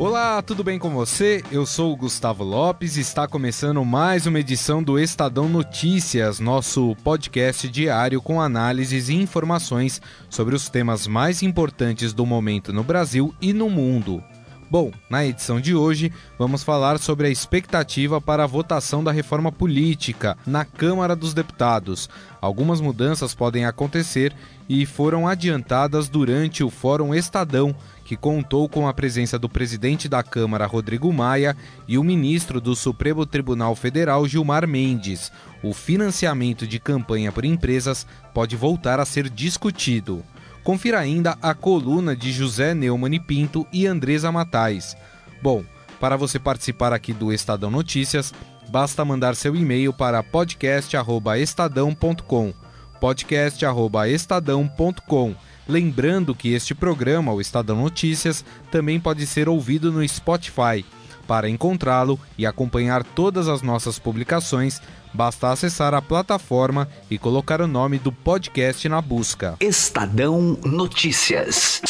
Olá, 0.00 0.40
tudo 0.40 0.64
bem 0.64 0.78
com 0.78 0.88
você? 0.88 1.44
Eu 1.52 1.66
sou 1.66 1.92
o 1.92 1.96
Gustavo 1.96 2.42
Lopes 2.42 2.96
e 2.96 3.02
está 3.02 3.28
começando 3.28 3.84
mais 3.84 4.24
uma 4.24 4.40
edição 4.40 4.82
do 4.82 4.98
Estadão 4.98 5.46
Notícias, 5.46 6.40
nosso 6.40 6.96
podcast 7.04 7.68
diário 7.68 8.22
com 8.22 8.40
análises 8.40 9.10
e 9.10 9.14
informações 9.14 10.00
sobre 10.30 10.54
os 10.54 10.70
temas 10.70 11.06
mais 11.06 11.42
importantes 11.42 12.14
do 12.14 12.24
momento 12.24 12.72
no 12.72 12.82
Brasil 12.82 13.34
e 13.42 13.52
no 13.52 13.68
mundo. 13.68 14.24
Bom, 14.70 14.92
na 15.10 15.26
edição 15.26 15.60
de 15.60 15.74
hoje 15.74 16.12
vamos 16.38 16.62
falar 16.62 17.00
sobre 17.00 17.26
a 17.26 17.30
expectativa 17.30 18.20
para 18.20 18.44
a 18.44 18.46
votação 18.46 19.02
da 19.02 19.10
reforma 19.10 19.50
política 19.50 20.38
na 20.46 20.64
Câmara 20.64 21.16
dos 21.16 21.34
Deputados. 21.34 22.08
Algumas 22.40 22.80
mudanças 22.80 23.34
podem 23.34 23.64
acontecer 23.64 24.32
e 24.68 24.86
foram 24.86 25.26
adiantadas 25.26 26.08
durante 26.08 26.62
o 26.62 26.70
Fórum 26.70 27.12
Estadão, 27.12 27.74
que 28.04 28.16
contou 28.16 28.68
com 28.68 28.86
a 28.86 28.94
presença 28.94 29.36
do 29.36 29.48
presidente 29.48 30.08
da 30.08 30.22
Câmara, 30.22 30.66
Rodrigo 30.66 31.12
Maia, 31.12 31.56
e 31.88 31.98
o 31.98 32.04
ministro 32.04 32.60
do 32.60 32.76
Supremo 32.76 33.26
Tribunal 33.26 33.74
Federal, 33.74 34.24
Gilmar 34.28 34.68
Mendes. 34.68 35.32
O 35.64 35.74
financiamento 35.74 36.64
de 36.64 36.78
campanha 36.78 37.32
por 37.32 37.44
empresas 37.44 38.06
pode 38.32 38.54
voltar 38.54 39.00
a 39.00 39.04
ser 39.04 39.28
discutido. 39.28 40.22
Confira 40.62 40.98
ainda 40.98 41.38
a 41.40 41.54
coluna 41.54 42.14
de 42.14 42.30
José 42.32 42.74
Neumann 42.74 43.14
e 43.14 43.20
Pinto 43.20 43.66
e 43.72 43.86
Andresa 43.86 44.30
Matais. 44.30 44.94
Bom, 45.42 45.64
para 45.98 46.16
você 46.16 46.38
participar 46.38 46.92
aqui 46.92 47.12
do 47.12 47.32
Estadão 47.32 47.70
Notícias, 47.70 48.32
basta 48.68 49.04
mandar 49.04 49.36
seu 49.36 49.56
e-mail 49.56 49.92
para 49.92 50.22
podcast@estadão.com. 50.22 52.54
podcast@estadão.com 53.00 55.34
Lembrando 55.70 56.34
que 56.34 56.52
este 56.52 56.74
programa, 56.74 57.32
o 57.32 57.40
Estadão 57.40 57.76
Notícias, 57.76 58.44
também 58.72 58.98
pode 58.98 59.24
ser 59.24 59.48
ouvido 59.48 59.92
no 59.92 60.06
Spotify. 60.06 60.84
Para 61.30 61.48
encontrá-lo 61.48 62.18
e 62.36 62.44
acompanhar 62.44 63.04
todas 63.04 63.46
as 63.46 63.62
nossas 63.62 64.00
publicações, 64.00 64.82
basta 65.14 65.52
acessar 65.52 65.94
a 65.94 66.02
plataforma 66.02 66.88
e 67.08 67.18
colocar 67.18 67.60
o 67.60 67.68
nome 67.68 68.00
do 68.00 68.10
podcast 68.10 68.88
na 68.88 69.00
busca. 69.00 69.54
Estadão 69.60 70.58
Notícias. 70.64 71.80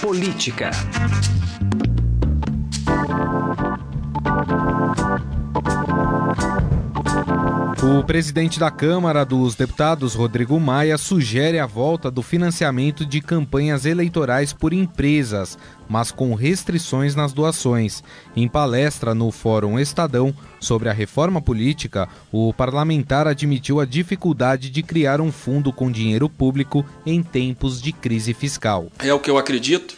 Política. 0.00 0.72
O 7.88 8.02
presidente 8.02 8.58
da 8.58 8.68
Câmara 8.68 9.24
dos 9.24 9.54
Deputados, 9.54 10.14
Rodrigo 10.14 10.58
Maia, 10.58 10.98
sugere 10.98 11.60
a 11.60 11.66
volta 11.66 12.10
do 12.10 12.20
financiamento 12.20 13.06
de 13.06 13.20
campanhas 13.20 13.86
eleitorais 13.86 14.52
por 14.52 14.72
empresas, 14.72 15.56
mas 15.88 16.10
com 16.10 16.34
restrições 16.34 17.14
nas 17.14 17.32
doações. 17.32 18.02
Em 18.34 18.48
palestra 18.48 19.14
no 19.14 19.30
Fórum 19.30 19.78
Estadão 19.78 20.34
sobre 20.60 20.88
a 20.88 20.92
reforma 20.92 21.40
política, 21.40 22.08
o 22.32 22.52
parlamentar 22.52 23.26
admitiu 23.26 23.80
a 23.80 23.84
dificuldade 23.84 24.70
de 24.70 24.82
criar 24.82 25.20
um 25.20 25.30
fundo 25.30 25.72
com 25.72 25.90
dinheiro 25.90 26.28
público 26.28 26.84
em 27.04 27.22
tempos 27.22 27.80
de 27.80 27.92
crise 27.92 28.34
fiscal. 28.34 28.90
É 28.98 29.12
o 29.12 29.20
que 29.20 29.30
eu 29.30 29.38
acredito, 29.38 29.96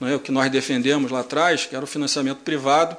não 0.00 0.08
é 0.08 0.16
o 0.16 0.20
que 0.20 0.32
nós 0.32 0.50
defendemos 0.50 1.10
lá 1.10 1.20
atrás, 1.20 1.66
que 1.66 1.74
era 1.74 1.84
o 1.84 1.88
financiamento 1.88 2.38
privado 2.38 2.96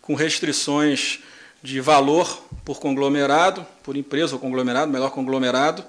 com 0.00 0.14
restrições 0.14 1.20
de 1.62 1.80
valor 1.80 2.44
por 2.64 2.80
conglomerado, 2.80 3.64
por 3.82 3.96
empresa 3.96 4.34
ou 4.34 4.40
conglomerado, 4.40 4.90
melhor 4.90 5.10
conglomerado, 5.10 5.84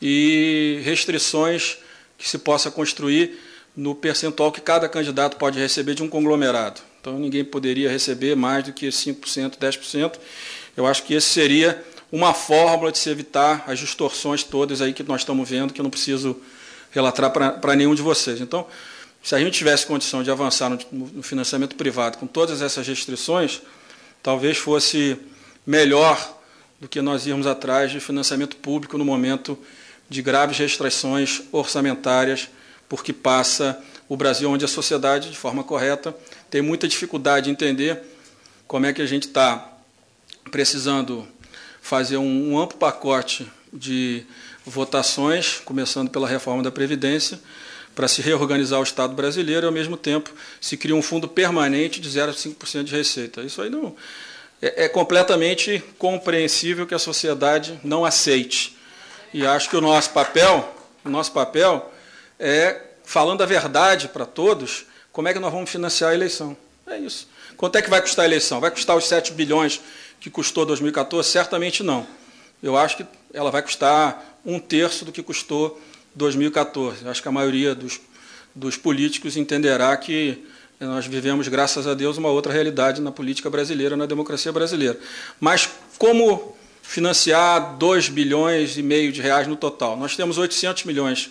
e 0.00 0.80
restrições 0.84 1.76
que 2.16 2.28
se 2.28 2.38
possa 2.38 2.70
construir 2.70 3.38
no 3.76 3.94
percentual 3.94 4.50
que 4.52 4.60
cada 4.60 4.88
candidato 4.88 5.36
pode 5.36 5.58
receber 5.58 5.94
de 5.94 6.02
um 6.02 6.08
conglomerado. 6.08 6.80
Então 7.00 7.18
ninguém 7.18 7.44
poderia 7.44 7.90
receber 7.90 8.36
mais 8.36 8.64
do 8.64 8.72
que 8.72 8.88
5%, 8.88 9.56
10%. 9.58 10.18
Eu 10.76 10.86
acho 10.86 11.02
que 11.02 11.14
esse 11.14 11.28
seria 11.28 11.82
uma 12.12 12.34
fórmula 12.34 12.90
de 12.90 12.98
se 12.98 13.08
evitar 13.08 13.64
as 13.66 13.78
distorções 13.78 14.42
todas 14.42 14.80
aí 14.82 14.92
que 14.92 15.02
nós 15.02 15.20
estamos 15.20 15.48
vendo, 15.48 15.72
que 15.72 15.80
eu 15.80 15.84
não 15.84 15.90
preciso 15.90 16.36
relatar 16.90 17.30
para 17.30 17.76
nenhum 17.76 17.94
de 17.94 18.02
vocês. 18.02 18.40
Então, 18.40 18.66
se 19.22 19.34
a 19.34 19.38
gente 19.38 19.56
tivesse 19.56 19.86
condição 19.86 20.22
de 20.22 20.30
avançar 20.30 20.68
no, 20.68 20.78
no 20.92 21.22
financiamento 21.22 21.76
privado 21.76 22.18
com 22.18 22.26
todas 22.26 22.62
essas 22.62 22.86
restrições, 22.86 23.62
talvez 24.22 24.58
fosse 24.58 25.16
melhor 25.66 26.38
do 26.80 26.88
que 26.88 27.00
nós 27.00 27.26
irmos 27.26 27.46
atrás 27.46 27.92
de 27.92 28.00
financiamento 28.00 28.56
público 28.56 28.98
no 28.98 29.04
momento 29.04 29.58
de 30.08 30.22
graves 30.22 30.58
restrições 30.58 31.42
orçamentárias, 31.52 32.48
porque 32.90 33.12
passa 33.12 33.80
o 34.08 34.16
Brasil, 34.16 34.50
onde 34.50 34.64
a 34.64 34.68
sociedade, 34.68 35.30
de 35.30 35.36
forma 35.38 35.62
correta, 35.62 36.14
tem 36.50 36.60
muita 36.60 36.88
dificuldade 36.88 37.44
de 37.44 37.52
entender 37.52 38.02
como 38.66 38.84
é 38.84 38.92
que 38.92 39.00
a 39.00 39.06
gente 39.06 39.28
está 39.28 39.72
precisando 40.50 41.26
fazer 41.80 42.16
um, 42.16 42.52
um 42.52 42.58
amplo 42.58 42.76
pacote 42.76 43.50
de 43.72 44.26
votações, 44.66 45.60
começando 45.64 46.10
pela 46.10 46.26
reforma 46.26 46.64
da 46.64 46.72
Previdência, 46.72 47.40
para 47.94 48.08
se 48.08 48.20
reorganizar 48.20 48.80
o 48.80 48.82
Estado 48.82 49.14
brasileiro 49.14 49.66
e, 49.66 49.68
ao 49.68 49.72
mesmo 49.72 49.96
tempo, 49.96 50.32
se 50.60 50.76
cria 50.76 50.94
um 50.94 51.02
fundo 51.02 51.28
permanente 51.28 52.00
de 52.00 52.08
0,5% 52.08 52.82
de 52.82 52.96
receita. 52.96 53.42
Isso 53.42 53.62
aí 53.62 53.70
não 53.70 53.94
é, 54.60 54.86
é 54.86 54.88
completamente 54.88 55.80
compreensível 55.96 56.88
que 56.88 56.94
a 56.94 56.98
sociedade 56.98 57.78
não 57.84 58.04
aceite. 58.04 58.76
E 59.32 59.46
acho 59.46 59.70
que 59.70 59.76
o 59.76 59.80
nosso 59.80 60.10
papel, 60.10 60.74
o 61.04 61.08
nosso 61.08 61.30
papel 61.30 61.89
é, 62.40 62.80
falando 63.04 63.42
a 63.42 63.46
verdade 63.46 64.08
para 64.08 64.24
todos, 64.24 64.86
como 65.12 65.28
é 65.28 65.32
que 65.32 65.38
nós 65.38 65.52
vamos 65.52 65.68
financiar 65.68 66.10
a 66.10 66.14
eleição. 66.14 66.56
É 66.86 66.98
isso. 66.98 67.28
Quanto 67.56 67.76
é 67.76 67.82
que 67.82 67.90
vai 67.90 68.00
custar 68.00 68.24
a 68.24 68.28
eleição? 68.28 68.58
Vai 68.58 68.70
custar 68.70 68.96
os 68.96 69.06
7 69.06 69.32
bilhões 69.32 69.80
que 70.18 70.30
custou 70.30 70.64
2014? 70.64 71.28
Certamente 71.28 71.82
não. 71.82 72.06
Eu 72.62 72.76
acho 72.76 72.96
que 72.96 73.06
ela 73.34 73.50
vai 73.50 73.62
custar 73.62 74.40
um 74.44 74.58
terço 74.58 75.04
do 75.04 75.12
que 75.12 75.22
custou 75.22 75.80
2014. 76.14 77.06
Acho 77.06 77.22
que 77.22 77.28
a 77.28 77.32
maioria 77.32 77.74
dos, 77.74 78.00
dos 78.54 78.76
políticos 78.76 79.36
entenderá 79.36 79.94
que 79.96 80.42
nós 80.80 81.06
vivemos, 81.06 81.46
graças 81.48 81.86
a 81.86 81.92
Deus, 81.92 82.16
uma 82.16 82.30
outra 82.30 82.52
realidade 82.52 83.02
na 83.02 83.12
política 83.12 83.50
brasileira, 83.50 83.96
na 83.96 84.06
democracia 84.06 84.50
brasileira. 84.50 84.98
Mas 85.38 85.68
como 85.98 86.56
financiar 86.82 87.76
2 87.76 88.08
bilhões 88.08 88.78
e 88.78 88.82
meio 88.82 89.12
de 89.12 89.20
reais 89.20 89.46
no 89.46 89.56
total? 89.56 89.96
Nós 89.96 90.16
temos 90.16 90.38
800 90.38 90.84
milhões 90.84 91.30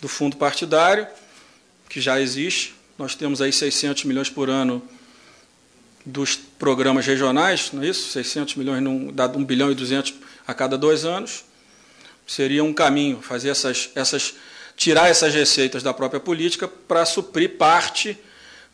do 0.00 0.08
fundo 0.08 0.36
partidário, 0.36 1.06
que 1.88 2.00
já 2.00 2.20
existe. 2.20 2.74
Nós 2.98 3.14
temos 3.14 3.40
aí 3.40 3.52
600 3.52 4.04
milhões 4.04 4.30
por 4.30 4.48
ano 4.48 4.82
dos 6.04 6.36
programas 6.36 7.06
regionais, 7.06 7.70
não 7.72 7.82
é 7.82 7.88
isso? 7.88 8.10
600 8.10 8.56
milhões, 8.56 8.82
num, 8.82 9.12
dá 9.12 9.26
1 9.26 9.44
bilhão 9.44 9.70
e 9.70 9.74
200 9.74 10.14
a 10.46 10.54
cada 10.54 10.76
dois 10.78 11.04
anos 11.04 11.44
seria 12.30 12.62
um 12.62 12.72
caminho 12.72 13.20
fazer 13.20 13.48
essas, 13.48 13.90
essas 13.94 14.34
tirar 14.76 15.08
essas 15.08 15.34
receitas 15.34 15.82
da 15.82 15.92
própria 15.92 16.20
política 16.20 16.68
para 16.68 17.04
suprir 17.04 17.56
parte 17.56 18.16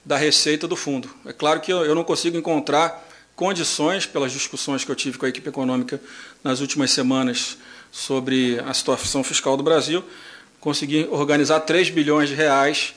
da 0.04 0.16
receita 0.16 0.68
do 0.68 0.76
fundo. 0.76 1.10
É 1.24 1.32
claro 1.32 1.60
que 1.60 1.72
eu 1.72 1.94
não 1.94 2.04
consigo 2.04 2.36
encontrar 2.36 3.04
condições, 3.34 4.04
pelas 4.04 4.30
discussões 4.30 4.84
que 4.84 4.90
eu 4.90 4.94
tive 4.94 5.16
com 5.16 5.24
a 5.24 5.28
equipe 5.30 5.48
econômica 5.48 6.00
nas 6.44 6.60
últimas 6.60 6.90
semanas 6.90 7.56
sobre 7.90 8.60
a 8.60 8.74
situação 8.74 9.24
fiscal 9.24 9.56
do 9.56 9.62
Brasil, 9.62 10.04
conseguir 10.60 11.08
organizar 11.10 11.60
3 11.60 11.90
bilhões 11.90 12.28
de 12.28 12.34
reais 12.34 12.94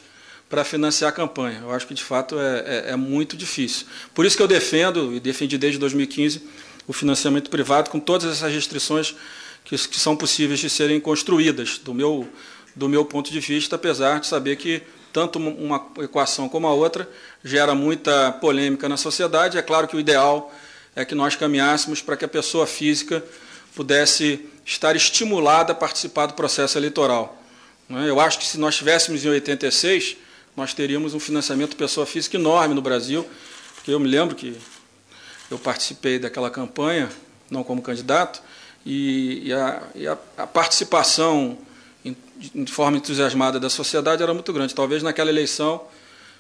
para 0.50 0.64
financiar 0.64 1.10
a 1.10 1.14
campanha. 1.14 1.60
Eu 1.62 1.72
acho 1.72 1.86
que, 1.86 1.94
de 1.94 2.04
fato, 2.04 2.40
é, 2.40 2.88
é, 2.88 2.92
é 2.92 2.96
muito 2.96 3.38
difícil. 3.38 3.86
Por 4.14 4.26
isso 4.26 4.36
que 4.36 4.42
eu 4.42 4.48
defendo, 4.48 5.14
e 5.14 5.20
defendi 5.20 5.58
desde 5.58 5.78
2015, 5.78 6.42
o 6.88 6.94
financiamento 6.94 7.52
privado 7.52 7.90
com 7.90 8.00
todas 8.00 8.32
essas 8.32 8.52
restrições 8.52 9.16
que, 9.64 9.78
que 9.78 10.00
são 10.00 10.16
possíveis 10.16 10.60
de 10.60 10.70
serem 10.70 11.00
construídas, 11.00 11.78
do 11.78 11.94
meu, 11.94 12.28
do 12.76 12.90
meu 12.90 13.06
ponto 13.06 13.32
de 13.32 13.40
vista, 13.40 13.76
apesar 13.76 14.20
de 14.20 14.26
saber 14.26 14.56
que 14.56 14.82
tanto 15.14 15.38
uma 15.40 15.88
equação 16.00 16.50
como 16.50 16.68
a 16.68 16.74
outra 16.74 17.08
gera 17.44 17.76
muita 17.76 18.32
polêmica 18.34 18.90
na 18.90 18.98
sociedade. 18.98 19.58
É 19.58 19.62
claro 19.62 19.88
que 19.88 19.96
o 19.96 20.00
ideal 20.00 20.52
é 20.96 21.06
que 21.06 21.16
nós 21.16 21.36
caminhássemos 21.36 22.02
para 22.02 22.18
que 22.18 22.26
a 22.26 22.28
pessoa 22.28 22.66
física 22.66 23.24
pudesse 23.76 24.48
estar 24.66 24.96
estimulada 24.96 25.72
a 25.72 25.76
participar 25.76 26.26
do 26.26 26.34
processo 26.34 26.78
eleitoral. 26.78 27.39
Né? 27.90 28.10
Eu 28.10 28.20
acho 28.20 28.38
que 28.38 28.46
se 28.46 28.58
nós 28.58 28.76
estivéssemos 28.76 29.26
em 29.26 29.30
86, 29.30 30.18
nós 30.56 30.74
teríamos 30.74 31.14
um 31.14 31.20
financiamento 31.20 31.76
pessoa 31.76 32.06
física 32.06 32.38
enorme 32.38 32.76
no 32.76 32.82
Brasil, 32.82 33.28
porque 33.76 33.92
eu 33.92 34.00
me 34.00 34.08
lembro 34.08 34.36
que 34.36 34.56
eu 35.50 35.58
participei 35.58 36.20
daquela 36.20 36.50
campanha, 36.50 37.10
não 37.50 37.64
como 37.64 37.82
candidato, 37.82 38.42
e, 38.86 39.48
e, 39.48 39.54
a, 39.54 39.84
e 39.96 40.08
a, 40.08 40.18
a, 40.38 40.48
participação 40.48 41.58
em, 42.06 42.16
de 42.38 42.72
forma 42.72 42.98
entusiasmada 42.98 43.60
da 43.60 43.70
sociedade 43.70 44.22
era 44.22 44.34
muito 44.34 44.54
grande. 44.54 44.76
Talvez 44.76 45.02
naquela 45.04 45.30
eleição 45.30 45.82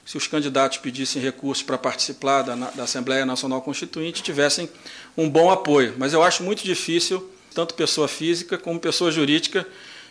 se 0.10 0.18
os 0.18 0.25
candidatos 0.25 0.80
pedissem 0.80 1.22
recursos 1.22 1.63
para 1.63 1.78
participar 1.78 2.42
da, 2.42 2.56
da, 2.56 2.84
Assembleia 2.84 3.28
Nacional 3.28 3.62
Constituinte, 3.62 4.24
tivessem 4.24 4.68
um 5.16 5.30
bom 5.30 5.51
apoio. 5.51 5.94
Mas 6.00 6.13
eu 6.13 6.24
acho 6.24 6.42
muito 6.42 6.63
difícil, 6.63 7.30
tanto 7.54 7.75
pessoa 7.75 8.07
física 8.07 8.57
como 8.57 8.80
pessoa 8.80 9.12
jurídica, 9.12 9.68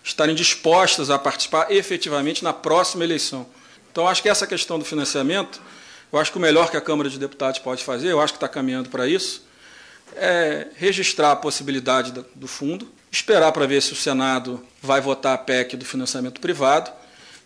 estarem 0.09 0.35
dispostas 0.35 1.11
a 1.11 1.19
participar 1.19 1.71
efetivamente 1.71 2.43
na 2.43 2.53
próxima 2.53 3.05
eleição. 3.05 3.47
Então, 3.93 4.09
acho 4.09 4.23
que 4.23 4.29
essa 4.29 4.47
questão 4.47 4.79
do 4.79 4.85
financiamento, 4.85 5.61
eu 6.11 6.19
acho 6.19 6.33
que 6.33 6.39
o 6.39 6.41
melhor 6.41 6.71
que 6.71 6.77
a 6.77 6.81
Câmara 6.81 7.11
de 7.11 7.19
Deputados 7.19 7.61
pode 7.61 7.85
fazer, 7.85 8.09
eu 8.09 8.21
acho 8.21 8.33
que 8.33 8.39
está 8.39 8.49
caminhando 8.49 8.89
para 8.89 9.07
isso, 9.07 9.47
é 10.17 10.69
registrar 10.77 11.33
a 11.33 11.37
possibilidade 11.37 12.13
do 12.35 12.49
fundo, 12.49 12.91
esperar 13.13 13.53
para 13.53 13.67
ver 13.67 13.83
se 13.83 13.93
o 13.93 13.97
Senado 13.97 14.65
vai 14.83 15.01
votar 15.01 15.35
a 15.35 15.39
PEC 15.39 15.77
do 15.77 15.85
financiamento 15.85 16.41
privado 16.41 16.91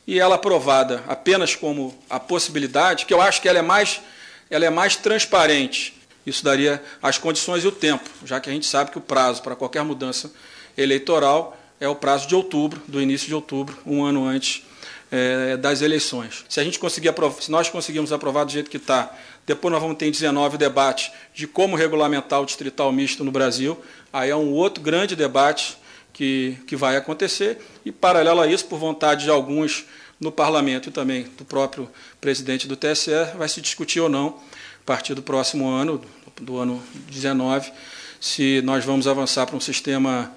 e 0.06 0.20
ela 0.20 0.36
aprovada 0.36 1.02
apenas 1.08 1.56
como 1.56 1.96
a 2.08 2.20
possibilidade, 2.20 3.06
que 3.06 3.14
eu 3.14 3.20
acho 3.20 3.42
que 3.42 3.48
ela 3.48 3.58
é 3.58 3.62
mais, 3.62 4.00
ela 4.48 4.64
é 4.64 4.70
mais 4.70 4.94
transparente. 4.94 6.00
Isso 6.24 6.44
daria 6.44 6.80
as 7.02 7.18
condições 7.18 7.64
e 7.64 7.66
o 7.66 7.72
tempo, 7.72 8.08
já 8.24 8.38
que 8.38 8.48
a 8.48 8.52
gente 8.52 8.66
sabe 8.66 8.92
que 8.92 8.98
o 8.98 9.00
prazo 9.00 9.42
para 9.42 9.56
qualquer 9.56 9.82
mudança 9.82 10.32
eleitoral 10.76 11.58
é 11.82 11.88
o 11.88 11.96
prazo 11.96 12.28
de 12.28 12.34
outubro, 12.36 12.80
do 12.86 13.02
início 13.02 13.26
de 13.26 13.34
outubro, 13.34 13.76
um 13.84 14.04
ano 14.04 14.24
antes 14.24 14.62
é, 15.10 15.56
das 15.56 15.82
eleições. 15.82 16.44
Se 16.48 16.60
a 16.60 16.64
gente 16.64 16.78
conseguir 16.78 17.12
se 17.40 17.50
nós 17.50 17.68
conseguirmos 17.68 18.12
aprovar 18.12 18.44
do 18.44 18.52
jeito 18.52 18.70
que 18.70 18.76
está, 18.76 19.12
depois 19.44 19.72
nós 19.72 19.82
vamos 19.82 19.96
ter 19.96 20.06
em 20.06 20.12
19 20.12 20.54
o 20.54 20.58
debate 20.58 21.10
de 21.34 21.44
como 21.48 21.74
regulamentar 21.74 22.40
o 22.40 22.46
distrital 22.46 22.92
misto 22.92 23.24
no 23.24 23.32
Brasil. 23.32 23.76
Aí 24.12 24.30
é 24.30 24.36
um 24.36 24.52
outro 24.52 24.80
grande 24.80 25.16
debate 25.16 25.76
que, 26.12 26.56
que 26.68 26.76
vai 26.76 26.96
acontecer, 26.96 27.58
e 27.84 27.90
paralelo 27.90 28.40
a 28.40 28.46
isso, 28.46 28.66
por 28.66 28.78
vontade 28.78 29.24
de 29.24 29.30
alguns 29.30 29.84
no 30.20 30.30
parlamento 30.30 30.88
e 30.88 30.92
também 30.92 31.26
do 31.36 31.44
próprio 31.44 31.90
presidente 32.20 32.68
do 32.68 32.76
TSE, 32.76 33.10
vai 33.36 33.48
se 33.48 33.60
discutir 33.60 33.98
ou 33.98 34.08
não, 34.08 34.28
a 34.28 34.86
partir 34.86 35.14
do 35.14 35.22
próximo 35.22 35.68
ano, 35.68 36.00
do 36.40 36.58
ano 36.58 36.80
19, 37.10 37.72
se 38.20 38.62
nós 38.62 38.84
vamos 38.84 39.08
avançar 39.08 39.46
para 39.46 39.56
um 39.56 39.60
sistema 39.60 40.32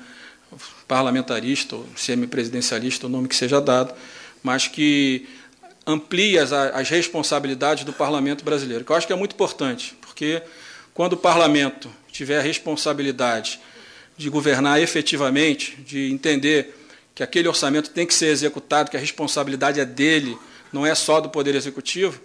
parlamentarista 0.87 1.75
ou 1.75 1.85
semipresidencialista, 1.95 3.07
o 3.07 3.09
nome 3.09 3.27
que 3.27 3.35
seja 3.35 3.59
dado, 3.59 3.93
mas 4.43 4.67
que 4.67 5.27
amplie 5.85 6.37
as, 6.37 6.51
as 6.51 6.89
responsabilidades 6.89 7.83
do 7.83 7.93
parlamento 7.93 8.43
brasileiro, 8.43 8.83
que 8.83 8.91
eu 8.91 8.95
acho 8.95 9.07
que 9.07 9.13
é 9.13 9.15
muito 9.15 9.33
importante, 9.33 9.95
porque 10.01 10.41
quando 10.93 11.13
o 11.13 11.17
parlamento 11.17 11.89
tiver 12.11 12.39
a 12.39 12.41
responsabilidade 12.41 13.59
de 14.17 14.29
governar 14.29 14.81
efetivamente, 14.81 15.75
de 15.81 16.11
entender 16.11 16.73
que 17.13 17.21
aquele 17.21 17.47
orçamento 17.47 17.89
tem 17.89 18.05
que 18.05 18.13
ser 18.13 18.27
executado, 18.27 18.89
que 18.89 18.97
a 18.97 18.99
responsabilidade 18.99 19.79
é 19.79 19.85
dele, 19.85 20.37
não 20.71 20.85
é 20.85 20.95
só 20.95 21.21
do 21.21 21.29
Poder 21.29 21.55
Executivo, 21.55 22.19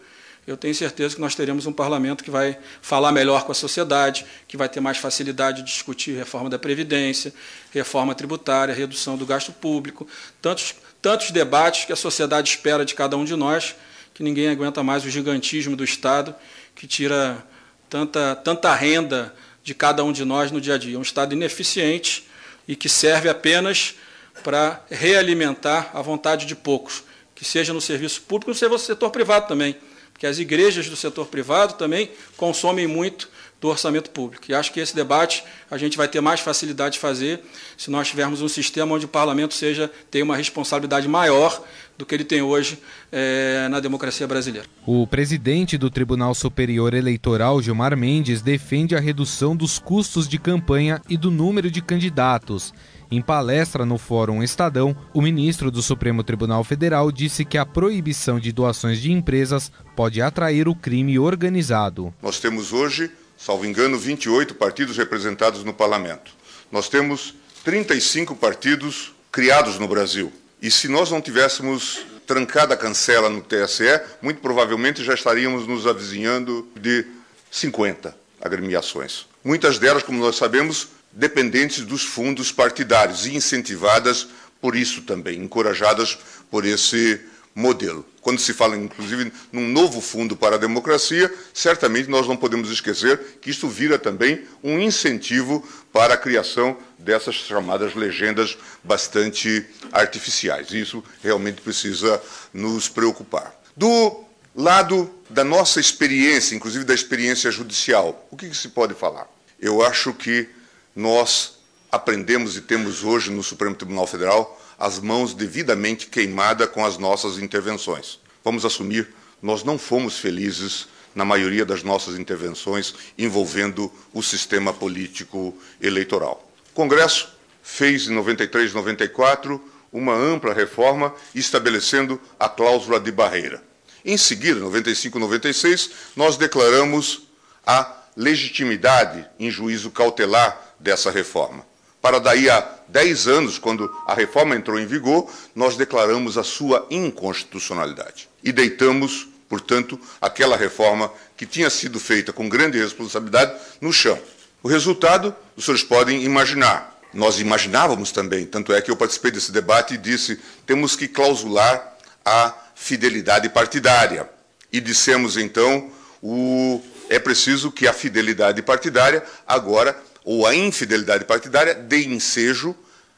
eu 0.46 0.56
tenho 0.56 0.74
certeza 0.74 1.14
que 1.14 1.20
nós 1.20 1.34
teremos 1.34 1.66
um 1.66 1.72
parlamento 1.72 2.24
que 2.24 2.30
vai 2.30 2.58
falar 2.80 3.12
melhor 3.12 3.44
com 3.44 3.52
a 3.52 3.54
sociedade, 3.54 4.24
que 4.48 4.56
vai 4.56 4.68
ter 4.68 4.80
mais 4.80 4.98
facilidade 4.98 5.62
de 5.62 5.70
discutir 5.70 6.16
reforma 6.16 6.48
da 6.48 6.58
Previdência, 6.58 7.32
reforma 7.72 8.14
tributária, 8.14 8.74
redução 8.74 9.16
do 9.16 9.26
gasto 9.26 9.52
público, 9.52 10.08
tantos, 10.40 10.74
tantos 11.00 11.30
debates 11.30 11.84
que 11.84 11.92
a 11.92 11.96
sociedade 11.96 12.48
espera 12.48 12.84
de 12.84 12.94
cada 12.94 13.16
um 13.16 13.24
de 13.24 13.36
nós, 13.36 13.76
que 14.14 14.22
ninguém 14.22 14.48
aguenta 14.48 14.82
mais 14.82 15.04
o 15.04 15.10
gigantismo 15.10 15.76
do 15.76 15.84
Estado, 15.84 16.34
que 16.74 16.86
tira 16.86 17.46
tanta, 17.88 18.34
tanta 18.36 18.74
renda 18.74 19.34
de 19.62 19.74
cada 19.74 20.02
um 20.02 20.12
de 20.12 20.24
nós 20.24 20.50
no 20.50 20.60
dia 20.60 20.74
a 20.74 20.78
dia. 20.78 20.96
É 20.96 20.98
um 20.98 21.02
Estado 21.02 21.34
ineficiente 21.34 22.26
e 22.66 22.74
que 22.74 22.88
serve 22.88 23.28
apenas 23.28 23.94
para 24.42 24.82
realimentar 24.90 25.90
a 25.92 26.00
vontade 26.00 26.46
de 26.46 26.56
poucos, 26.56 27.04
que 27.34 27.44
seja 27.44 27.72
no 27.72 27.80
serviço 27.80 28.22
público, 28.22 28.54
seja 28.54 28.70
no 28.70 28.78
setor 28.78 29.10
privado 29.10 29.46
também, 29.46 29.76
porque 30.20 30.26
as 30.26 30.38
igrejas 30.38 30.86
do 30.86 30.96
setor 30.96 31.28
privado 31.28 31.78
também 31.78 32.10
consomem 32.36 32.86
muito 32.86 33.26
do 33.58 33.68
orçamento 33.68 34.10
público. 34.10 34.44
E 34.50 34.54
acho 34.54 34.70
que 34.70 34.78
esse 34.78 34.94
debate 34.94 35.42
a 35.70 35.78
gente 35.78 35.96
vai 35.96 36.06
ter 36.08 36.20
mais 36.20 36.40
facilidade 36.40 36.94
de 36.94 36.98
fazer 36.98 37.40
se 37.74 37.90
nós 37.90 38.08
tivermos 38.08 38.42
um 38.42 38.48
sistema 38.48 38.94
onde 38.94 39.06
o 39.06 39.08
parlamento 39.08 39.54
seja 39.54 39.90
tenha 40.10 40.22
uma 40.22 40.36
responsabilidade 40.36 41.08
maior 41.08 41.64
do 41.96 42.04
que 42.04 42.14
ele 42.14 42.24
tem 42.24 42.42
hoje 42.42 42.78
é, 43.10 43.66
na 43.70 43.80
democracia 43.80 44.26
brasileira. 44.26 44.68
O 44.86 45.06
presidente 45.06 45.78
do 45.78 45.88
Tribunal 45.88 46.34
Superior 46.34 46.92
Eleitoral, 46.92 47.62
Gilmar 47.62 47.96
Mendes, 47.96 48.42
defende 48.42 48.94
a 48.94 49.00
redução 49.00 49.56
dos 49.56 49.78
custos 49.78 50.28
de 50.28 50.38
campanha 50.38 51.00
e 51.08 51.16
do 51.16 51.30
número 51.30 51.70
de 51.70 51.80
candidatos. 51.80 52.74
Em 53.12 53.20
palestra 53.20 53.84
no 53.84 53.98
Fórum 53.98 54.40
Estadão, 54.40 54.96
o 55.12 55.20
ministro 55.20 55.68
do 55.68 55.82
Supremo 55.82 56.22
Tribunal 56.22 56.62
Federal 56.62 57.10
disse 57.10 57.44
que 57.44 57.58
a 57.58 57.66
proibição 57.66 58.38
de 58.38 58.52
doações 58.52 59.00
de 59.00 59.10
empresas 59.10 59.72
pode 59.96 60.22
atrair 60.22 60.68
o 60.68 60.76
crime 60.76 61.18
organizado. 61.18 62.14
Nós 62.22 62.38
temos 62.38 62.72
hoje, 62.72 63.10
salvo 63.36 63.66
engano, 63.66 63.98
28 63.98 64.54
partidos 64.54 64.96
representados 64.96 65.64
no 65.64 65.74
parlamento. 65.74 66.30
Nós 66.70 66.88
temos 66.88 67.34
35 67.64 68.36
partidos 68.36 69.12
criados 69.32 69.76
no 69.76 69.88
Brasil. 69.88 70.32
E 70.62 70.70
se 70.70 70.86
nós 70.86 71.10
não 71.10 71.20
tivéssemos 71.20 72.06
trancado 72.28 72.74
a 72.74 72.76
cancela 72.76 73.28
no 73.28 73.40
TSE, 73.40 74.02
muito 74.22 74.40
provavelmente 74.40 75.02
já 75.02 75.14
estaríamos 75.14 75.66
nos 75.66 75.84
avizinhando 75.84 76.68
de 76.80 77.04
50 77.50 78.14
agremiações. 78.40 79.26
Muitas 79.42 79.80
delas, 79.80 80.04
como 80.04 80.20
nós 80.20 80.36
sabemos, 80.36 80.99
dependentes 81.12 81.84
dos 81.84 82.02
fundos 82.02 82.52
partidários 82.52 83.26
e 83.26 83.34
incentivadas 83.34 84.28
por 84.60 84.76
isso 84.76 85.02
também, 85.02 85.38
encorajadas 85.38 86.18
por 86.50 86.64
esse 86.64 87.20
modelo. 87.54 88.04
Quando 88.20 88.38
se 88.38 88.52
fala, 88.52 88.76
inclusive, 88.76 89.32
num 89.50 89.66
novo 89.68 90.00
fundo 90.00 90.36
para 90.36 90.56
a 90.56 90.58
democracia, 90.58 91.32
certamente 91.54 92.08
nós 92.08 92.28
não 92.28 92.36
podemos 92.36 92.70
esquecer 92.70 93.38
que 93.40 93.50
isso 93.50 93.66
vira 93.68 93.98
também 93.98 94.44
um 94.62 94.78
incentivo 94.78 95.66
para 95.92 96.14
a 96.14 96.18
criação 96.18 96.76
dessas 96.98 97.34
chamadas 97.34 97.94
legendas 97.94 98.56
bastante 98.84 99.64
artificiais. 99.90 100.70
Isso 100.70 101.02
realmente 101.22 101.62
precisa 101.62 102.20
nos 102.52 102.88
preocupar. 102.88 103.54
Do 103.74 104.24
lado 104.54 105.10
da 105.28 105.42
nossa 105.42 105.80
experiência, 105.80 106.54
inclusive 106.54 106.84
da 106.84 106.94
experiência 106.94 107.50
judicial, 107.50 108.28
o 108.30 108.36
que, 108.36 108.50
que 108.50 108.56
se 108.56 108.68
pode 108.68 108.94
falar? 108.94 109.26
Eu 109.58 109.82
acho 109.82 110.12
que 110.12 110.48
nós 110.94 111.58
aprendemos 111.90 112.56
e 112.56 112.60
temos 112.60 113.02
hoje 113.02 113.30
no 113.30 113.42
Supremo 113.42 113.74
Tribunal 113.74 114.06
Federal 114.06 114.60
as 114.78 114.98
mãos 114.98 115.34
devidamente 115.34 116.06
queimadas 116.06 116.68
com 116.70 116.84
as 116.84 116.96
nossas 116.96 117.38
intervenções. 117.38 118.18
Vamos 118.42 118.64
assumir, 118.64 119.08
nós 119.42 119.62
não 119.62 119.76
fomos 119.76 120.18
felizes 120.18 120.88
na 121.14 121.24
maioria 121.24 121.66
das 121.66 121.82
nossas 121.82 122.18
intervenções 122.18 122.94
envolvendo 123.18 123.92
o 124.12 124.22
sistema 124.22 124.72
político 124.72 125.54
eleitoral. 125.80 126.48
O 126.70 126.74
Congresso 126.74 127.28
fez 127.62 128.08
em 128.08 128.14
93 128.14 128.70
e 128.70 128.74
94 128.74 129.62
uma 129.92 130.14
ampla 130.14 130.54
reforma 130.54 131.14
estabelecendo 131.34 132.20
a 132.38 132.48
cláusula 132.48 133.00
de 133.00 133.10
barreira. 133.10 133.62
Em 134.04 134.16
seguida, 134.16 134.60
95 134.60 135.18
e 135.18 135.20
96, 135.20 135.90
nós 136.16 136.36
declaramos 136.36 137.22
a 137.66 137.96
legitimidade 138.16 139.26
em 139.38 139.50
juízo 139.50 139.90
cautelar 139.90 140.69
dessa 140.80 141.10
reforma. 141.10 141.64
Para 142.02 142.18
daí 142.18 142.48
a 142.48 142.66
10 142.88 143.28
anos, 143.28 143.58
quando 143.58 143.94
a 144.06 144.14
reforma 144.14 144.56
entrou 144.56 144.78
em 144.78 144.86
vigor, 144.86 145.30
nós 145.54 145.76
declaramos 145.76 146.38
a 146.38 146.42
sua 146.42 146.86
inconstitucionalidade 146.90 148.28
e 148.42 148.50
deitamos, 148.50 149.28
portanto, 149.48 150.00
aquela 150.20 150.56
reforma 150.56 151.12
que 151.36 151.44
tinha 151.44 151.68
sido 151.68 152.00
feita 152.00 152.32
com 152.32 152.48
grande 152.48 152.78
responsabilidade 152.78 153.54
no 153.80 153.92
chão. 153.92 154.18
O 154.62 154.68
resultado, 154.68 155.34
os 155.56 155.64
senhores 155.64 155.84
podem 155.84 156.22
imaginar. 156.24 156.98
Nós 157.12 157.38
imaginávamos 157.38 158.12
também, 158.12 158.46
tanto 158.46 158.72
é 158.72 158.80
que 158.80 158.90
eu 158.90 158.96
participei 158.96 159.30
desse 159.30 159.52
debate 159.52 159.94
e 159.94 159.98
disse: 159.98 160.38
temos 160.64 160.96
que 160.96 161.08
clausular 161.08 161.96
a 162.24 162.54
fidelidade 162.74 163.48
partidária. 163.48 164.28
E 164.72 164.80
dissemos 164.80 165.36
então: 165.36 165.90
o, 166.22 166.80
é 167.08 167.18
preciso 167.18 167.72
que 167.72 167.88
a 167.88 167.92
fidelidade 167.92 168.62
partidária 168.62 169.24
agora 169.46 170.00
ou 170.24 170.46
a 170.46 170.54
infidelidade 170.54 171.24
partidária 171.24 171.74
dê 171.74 172.04
ensejo 172.04 172.74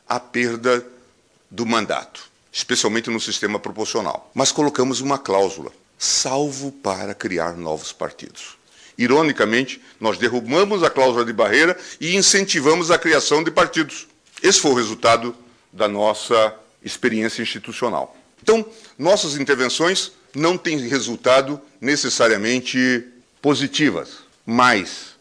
à 0.09 0.21
perda 0.21 0.85
do 1.50 1.66
mandato, 1.66 2.25
especialmente 2.52 3.11
no 3.11 3.21
sistema 3.21 3.59
proporcional. 3.59 4.30
Mas 4.35 4.52
colocamos 4.52 5.00
uma 5.00 5.18
cláusula, 5.18 5.73
salvo 5.99 6.73
para 6.73 7.14
criar 7.14 7.56
novos 7.56 7.92
partidos. 7.92 8.56
Ironicamente, 8.97 9.80
nós 10.00 10.18
derrubamos 10.18 10.82
a 10.82 10.90
cláusula 10.90 11.25
de 11.25 11.32
barreira 11.32 11.78
e 12.00 12.14
incentivamos 12.14 12.90
a 12.90 12.99
criação 12.99 13.42
de 13.42 13.50
partidos. 13.50 14.06
Esse 14.42 14.61
foi 14.61 14.73
o 14.73 14.75
resultado 14.75 15.35
da 15.73 15.88
nossa 15.88 16.54
experiência 16.85 17.42
institucional. 17.42 18.16
Então, 18.42 18.66
nossas 18.99 19.37
intervenções 19.37 20.12
não 20.35 20.59
têm 20.59 20.78
resultado 20.88 21.61
necessariamente 21.80 23.04
positivas, 23.40 24.18
mas 24.44 25.12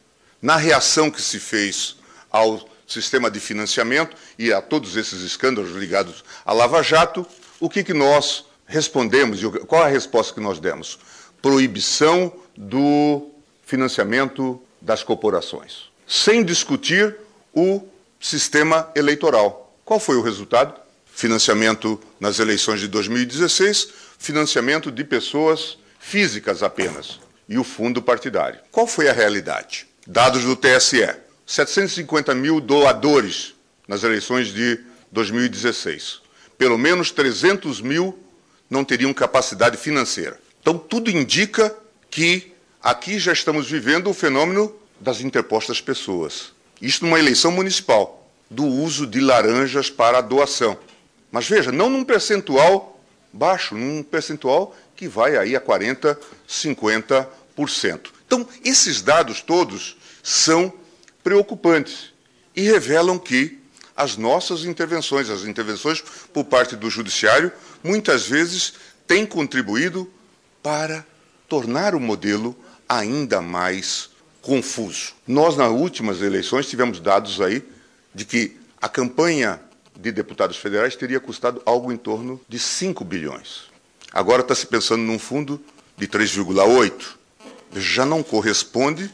na 0.41 0.55
reação 0.55 1.11
que 1.11 1.21
se 1.21 1.39
fez 1.39 1.97
ao 2.29 2.67
sistema 2.87 3.29
de 3.29 3.39
financiamento 3.39 4.15
e 4.37 4.51
a 4.51 4.61
todos 4.61 4.97
esses 4.97 5.21
escândalos 5.21 5.71
ligados 5.75 6.23
à 6.45 6.51
Lava 6.51 6.81
Jato, 6.81 7.25
o 7.59 7.69
que, 7.69 7.83
que 7.83 7.93
nós 7.93 8.45
respondemos 8.65 9.41
e 9.41 9.49
qual 9.65 9.83
a 9.83 9.87
resposta 9.87 10.33
que 10.33 10.39
nós 10.39 10.59
demos? 10.59 10.99
proibição 11.41 12.31
do 12.55 13.29
financiamento 13.65 14.61
das 14.79 15.03
corporações, 15.03 15.89
sem 16.07 16.43
discutir 16.43 17.17
o 17.53 17.81
sistema 18.19 18.89
eleitoral. 18.95 19.75
Qual 19.83 19.99
foi 19.99 20.15
o 20.17 20.21
resultado? 20.21 20.79
Financiamento 21.05 21.99
nas 22.19 22.39
eleições 22.39 22.79
de 22.79 22.87
2016, 22.87 23.89
financiamento 24.17 24.91
de 24.91 25.03
pessoas 25.03 25.77
físicas 25.99 26.63
apenas 26.63 27.19
e 27.49 27.57
o 27.57 27.63
fundo 27.63 28.01
partidário. 28.01 28.59
Qual 28.71 28.87
foi 28.87 29.09
a 29.09 29.13
realidade? 29.13 29.87
Dados 30.07 30.43
do 30.43 30.55
TSE: 30.55 31.15
750 31.45 32.33
mil 32.33 32.59
doadores 32.59 33.53
nas 33.87 34.03
eleições 34.03 34.47
de 34.47 34.79
2016. 35.11 36.21
Pelo 36.57 36.77
menos 36.77 37.11
300 37.11 37.81
mil 37.81 38.17
não 38.69 38.83
teriam 38.83 39.13
capacidade 39.13 39.77
financeira. 39.77 40.39
Então, 40.61 40.77
tudo 40.77 41.09
indica 41.09 41.75
que 42.09 42.53
aqui 42.81 43.19
já 43.19 43.33
estamos 43.33 43.69
vivendo 43.69 44.09
o 44.09 44.13
fenômeno 44.13 44.73
das 44.99 45.21
interpostas 45.21 45.81
pessoas. 45.81 46.51
Isto 46.81 47.05
numa 47.05 47.19
eleição 47.19 47.51
municipal, 47.51 48.31
do 48.49 48.65
uso 48.65 49.05
de 49.05 49.19
laranjas 49.19 49.89
para 49.89 50.19
a 50.19 50.21
doação. 50.21 50.77
Mas 51.31 51.47
veja, 51.47 51.71
não 51.71 51.89
num 51.89 52.03
percentual 52.03 52.99
baixo, 53.33 53.75
num 53.75 54.03
percentual 54.03 54.75
que 54.95 55.07
vai 55.07 55.37
aí 55.37 55.55
a 55.55 55.59
40, 55.59 56.19
50%. 56.47 57.27
Então, 58.31 58.47
esses 58.63 59.01
dados 59.01 59.41
todos 59.41 59.97
são 60.23 60.71
preocupantes 61.21 62.13
e 62.55 62.61
revelam 62.61 63.19
que 63.19 63.59
as 63.93 64.15
nossas 64.15 64.63
intervenções, 64.63 65.29
as 65.29 65.43
intervenções 65.43 66.01
por 66.31 66.45
parte 66.45 66.77
do 66.77 66.89
judiciário, 66.89 67.51
muitas 67.83 68.25
vezes 68.25 68.75
têm 69.05 69.25
contribuído 69.25 70.09
para 70.63 71.05
tornar 71.49 71.93
o 71.93 71.99
modelo 71.99 72.55
ainda 72.87 73.41
mais 73.41 74.11
confuso. 74.41 75.11
Nós, 75.27 75.57
nas 75.57 75.69
últimas 75.69 76.21
eleições, 76.21 76.69
tivemos 76.69 77.01
dados 77.01 77.41
aí 77.41 77.61
de 78.15 78.23
que 78.23 78.57
a 78.81 78.87
campanha 78.87 79.59
de 79.93 80.09
deputados 80.09 80.55
federais 80.55 80.95
teria 80.95 81.19
custado 81.19 81.61
algo 81.65 81.91
em 81.91 81.97
torno 81.97 82.39
de 82.47 82.57
5 82.57 83.03
bilhões. 83.03 83.63
Agora 84.09 84.41
está 84.41 84.55
se 84.55 84.67
pensando 84.67 85.03
num 85.03 85.19
fundo 85.19 85.61
de 85.97 86.07
3,8. 86.07 87.19
Já 87.75 88.05
não 88.05 88.21
corresponde 88.21 89.11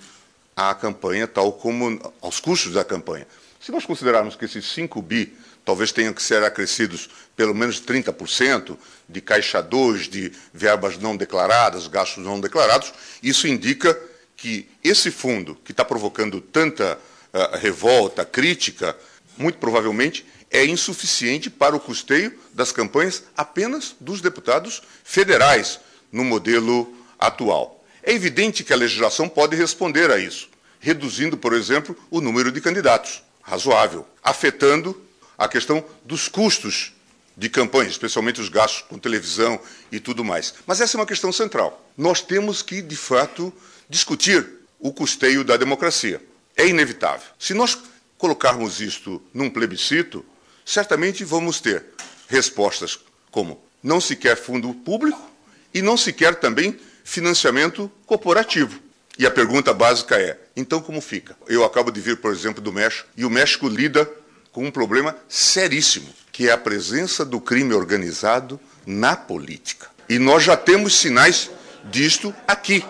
à 0.55 0.73
campanha 0.73 1.27
tal 1.27 1.53
como 1.53 1.99
aos 2.21 2.39
custos 2.39 2.73
da 2.73 2.83
campanha. 2.83 3.27
Se 3.59 3.71
nós 3.71 3.85
considerarmos 3.85 4.35
que 4.35 4.45
esses 4.45 4.65
5 4.71 5.01
bi 5.01 5.37
talvez 5.65 5.91
tenham 5.91 6.13
que 6.13 6.23
ser 6.23 6.43
acrescidos 6.43 7.09
pelo 7.35 7.53
menos 7.53 7.81
30% 7.81 8.77
de 9.07 9.19
caixa 9.19 9.61
2, 9.61 10.07
de 10.07 10.31
verbas 10.53 10.97
não 10.97 11.15
declaradas, 11.15 11.87
gastos 11.87 12.23
não 12.23 12.39
declarados, 12.39 12.93
isso 13.21 13.47
indica 13.47 13.99
que 14.37 14.69
esse 14.83 15.11
fundo, 15.11 15.55
que 15.65 15.71
está 15.71 15.83
provocando 15.83 16.39
tanta 16.39 16.97
uh, 17.33 17.57
revolta, 17.57 18.23
crítica, 18.23 18.95
muito 19.37 19.57
provavelmente 19.57 20.25
é 20.49 20.65
insuficiente 20.65 21.49
para 21.49 21.75
o 21.75 21.79
custeio 21.79 22.33
das 22.53 22.71
campanhas 22.71 23.23
apenas 23.35 23.95
dos 23.99 24.21
deputados 24.21 24.81
federais 25.03 25.79
no 26.11 26.23
modelo 26.23 26.95
atual. 27.19 27.76
É 28.07 28.13
evidente 28.13 28.63
que 28.63 28.71
a 28.71 28.77
legislação 28.77 29.27
pode 29.27 29.53
responder 29.57 30.09
a 30.09 30.17
isso, 30.17 30.47
reduzindo, 30.79 31.35
por 31.35 31.51
exemplo, 31.51 31.93
o 32.09 32.21
número 32.21 32.53
de 32.53 32.61
candidatos, 32.61 33.21
razoável, 33.41 34.07
afetando 34.23 34.95
a 35.37 35.45
questão 35.45 35.83
dos 36.05 36.29
custos 36.29 36.93
de 37.35 37.49
campanha, 37.49 37.89
especialmente 37.89 38.39
os 38.39 38.47
gastos 38.47 38.83
com 38.83 38.97
televisão 38.97 39.59
e 39.91 39.99
tudo 39.99 40.23
mais. 40.23 40.53
Mas 40.65 40.79
essa 40.79 40.95
é 40.95 41.01
uma 41.01 41.05
questão 41.05 41.33
central. 41.33 41.85
Nós 41.97 42.21
temos 42.21 42.61
que, 42.61 42.81
de 42.81 42.95
fato, 42.95 43.53
discutir 43.89 44.47
o 44.79 44.93
custeio 44.93 45.43
da 45.43 45.57
democracia. 45.57 46.23
É 46.55 46.65
inevitável. 46.65 47.27
Se 47.37 47.53
nós 47.53 47.77
colocarmos 48.17 48.79
isto 48.79 49.21
num 49.33 49.49
plebiscito, 49.49 50.23
certamente 50.65 51.25
vamos 51.25 51.59
ter 51.59 51.83
respostas 52.29 52.97
como 53.29 53.61
não 53.83 53.99
se 53.99 54.15
quer 54.15 54.37
fundo 54.37 54.73
público 54.73 55.29
e 55.73 55.81
não 55.81 55.97
se 55.97 56.13
quer 56.13 56.35
também 56.35 56.79
financiamento 57.07 57.89
corporativo. 58.05 58.81
E 59.17 59.25
a 59.25 59.31
pergunta 59.31 59.73
básica 59.73 60.17
é: 60.17 60.37
então 60.57 60.81
como 60.81 60.99
fica? 60.99 61.37
Eu 61.47 61.63
acabo 61.63 61.89
de 61.89 62.01
vir, 62.01 62.17
por 62.17 62.33
exemplo, 62.33 62.61
do 62.61 62.71
México, 62.73 63.07
e 63.15 63.23
o 63.23 63.29
México 63.29 63.69
lida 63.69 64.07
com 64.51 64.65
um 64.65 64.71
problema 64.71 65.15
seríssimo, 65.29 66.13
que 66.33 66.49
é 66.49 66.51
a 66.51 66.57
presença 66.57 67.23
do 67.23 67.39
crime 67.39 67.73
organizado 67.73 68.59
na 68.85 69.15
política. 69.15 69.87
E 70.09 70.19
nós 70.19 70.43
já 70.43 70.57
temos 70.57 70.95
sinais 70.95 71.49
disto 71.85 72.35
aqui, 72.45 72.83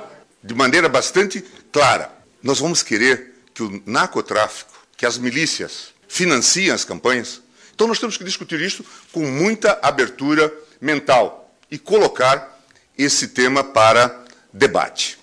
de 0.44 0.56
maneira 0.56 0.90
bastante 0.90 1.44
clara. 1.72 2.12
Nós 2.42 2.60
vamos 2.60 2.82
querer 2.82 3.36
que 3.54 3.62
o 3.62 3.84
narcotráfico, 3.86 4.74
que 4.98 5.06
as 5.06 5.18
milícias 5.18 5.94
financiem 6.08 6.72
as 6.72 6.84
campanhas, 6.84 7.42
então 7.76 7.88
nós 7.88 8.00
temos 8.00 8.18
que 8.18 8.24
discutir 8.24 8.60
isso 8.62 8.84
com 9.12 9.22
muita 9.22 9.78
abertura 9.84 10.52
mental 10.82 11.56
e 11.70 11.78
colocar 11.78 12.57
esse 12.98 13.28
tema 13.28 13.64
para 13.64 14.24
debate. 14.52 15.20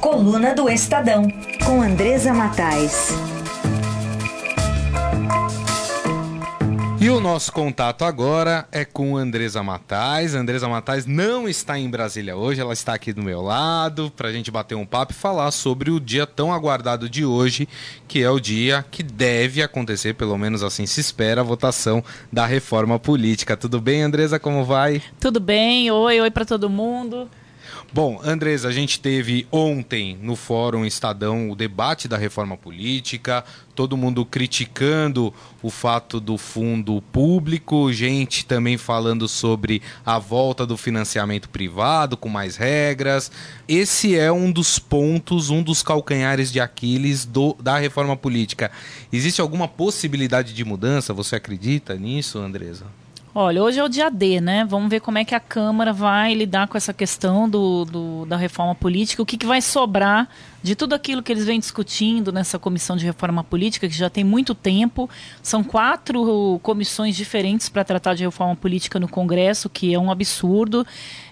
Coluna 0.00 0.54
do 0.54 0.68
Estadão, 0.68 1.28
com 1.64 1.80
Andresa 1.80 2.34
Matais. 2.34 3.08
E 7.06 7.08
o 7.08 7.20
nosso 7.20 7.52
contato 7.52 8.04
agora 8.04 8.66
é 8.72 8.84
com 8.84 9.16
Andresa 9.16 9.62
Matais. 9.62 10.34
Andresa 10.34 10.68
Matais 10.68 11.06
não 11.06 11.48
está 11.48 11.78
em 11.78 11.88
Brasília 11.88 12.36
hoje, 12.36 12.60
ela 12.60 12.72
está 12.72 12.94
aqui 12.94 13.12
do 13.12 13.22
meu 13.22 13.40
lado 13.40 14.10
para 14.10 14.26
a 14.26 14.32
gente 14.32 14.50
bater 14.50 14.74
um 14.74 14.84
papo 14.84 15.12
e 15.12 15.14
falar 15.14 15.52
sobre 15.52 15.88
o 15.88 16.00
dia 16.00 16.26
tão 16.26 16.52
aguardado 16.52 17.08
de 17.08 17.24
hoje, 17.24 17.68
que 18.08 18.24
é 18.24 18.28
o 18.28 18.40
dia 18.40 18.84
que 18.90 19.04
deve 19.04 19.62
acontecer, 19.62 20.14
pelo 20.14 20.36
menos 20.36 20.64
assim 20.64 20.84
se 20.84 21.00
espera, 21.00 21.42
a 21.42 21.44
votação 21.44 22.02
da 22.32 22.44
reforma 22.44 22.98
política. 22.98 23.56
Tudo 23.56 23.80
bem, 23.80 24.02
Andresa? 24.02 24.40
Como 24.40 24.64
vai? 24.64 25.00
Tudo 25.20 25.38
bem, 25.38 25.88
oi, 25.88 26.20
oi 26.20 26.30
para 26.32 26.44
todo 26.44 26.68
mundo. 26.68 27.30
Bom, 27.92 28.20
Andrés, 28.22 28.64
a 28.64 28.72
gente 28.72 28.98
teve 28.98 29.46
ontem 29.50 30.18
no 30.20 30.34
Fórum 30.34 30.84
Estadão 30.84 31.50
o 31.50 31.56
debate 31.56 32.08
da 32.08 32.16
reforma 32.18 32.56
política, 32.56 33.44
todo 33.76 33.96
mundo 33.96 34.24
criticando 34.26 35.32
o 35.62 35.70
fato 35.70 36.18
do 36.20 36.36
fundo 36.36 37.00
público, 37.12 37.90
gente 37.92 38.44
também 38.44 38.76
falando 38.76 39.28
sobre 39.28 39.80
a 40.04 40.18
volta 40.18 40.66
do 40.66 40.76
financiamento 40.76 41.48
privado 41.48 42.16
com 42.16 42.28
mais 42.28 42.56
regras. 42.56 43.30
Esse 43.68 44.16
é 44.16 44.32
um 44.32 44.50
dos 44.50 44.78
pontos, 44.80 45.48
um 45.48 45.62
dos 45.62 45.82
calcanhares 45.82 46.50
de 46.50 46.60
Aquiles 46.60 47.24
do, 47.24 47.56
da 47.60 47.78
reforma 47.78 48.16
política. 48.16 48.70
Existe 49.12 49.40
alguma 49.40 49.68
possibilidade 49.68 50.52
de 50.52 50.64
mudança? 50.64 51.14
Você 51.14 51.36
acredita 51.36 51.94
nisso, 51.94 52.38
Andresa? 52.38 52.84
Olha, 53.38 53.62
hoje 53.62 53.78
é 53.78 53.84
o 53.84 53.88
dia 53.88 54.10
D, 54.10 54.40
né? 54.40 54.64
Vamos 54.64 54.88
ver 54.88 55.00
como 55.00 55.18
é 55.18 55.24
que 55.24 55.34
a 55.34 55.40
Câmara 55.40 55.92
vai 55.92 56.32
lidar 56.32 56.66
com 56.68 56.78
essa 56.78 56.94
questão 56.94 57.46
do, 57.46 57.84
do, 57.84 58.24
da 58.24 58.34
reforma 58.34 58.74
política, 58.74 59.20
o 59.20 59.26
que, 59.26 59.36
que 59.36 59.44
vai 59.44 59.60
sobrar 59.60 60.26
de 60.62 60.74
tudo 60.74 60.94
aquilo 60.94 61.22
que 61.22 61.32
eles 61.32 61.44
vêm 61.44 61.60
discutindo 61.60 62.32
nessa 62.32 62.58
comissão 62.58 62.96
de 62.96 63.04
reforma 63.04 63.44
política, 63.44 63.86
que 63.86 63.94
já 63.94 64.08
tem 64.08 64.24
muito 64.24 64.54
tempo. 64.54 65.08
São 65.42 65.62
quatro 65.62 66.58
comissões 66.62 67.14
diferentes 67.14 67.68
para 67.68 67.84
tratar 67.84 68.14
de 68.14 68.24
reforma 68.24 68.56
política 68.56 68.98
no 68.98 69.06
Congresso, 69.06 69.68
que 69.68 69.92
é 69.92 69.98
um 69.98 70.10
absurdo. 70.10 70.86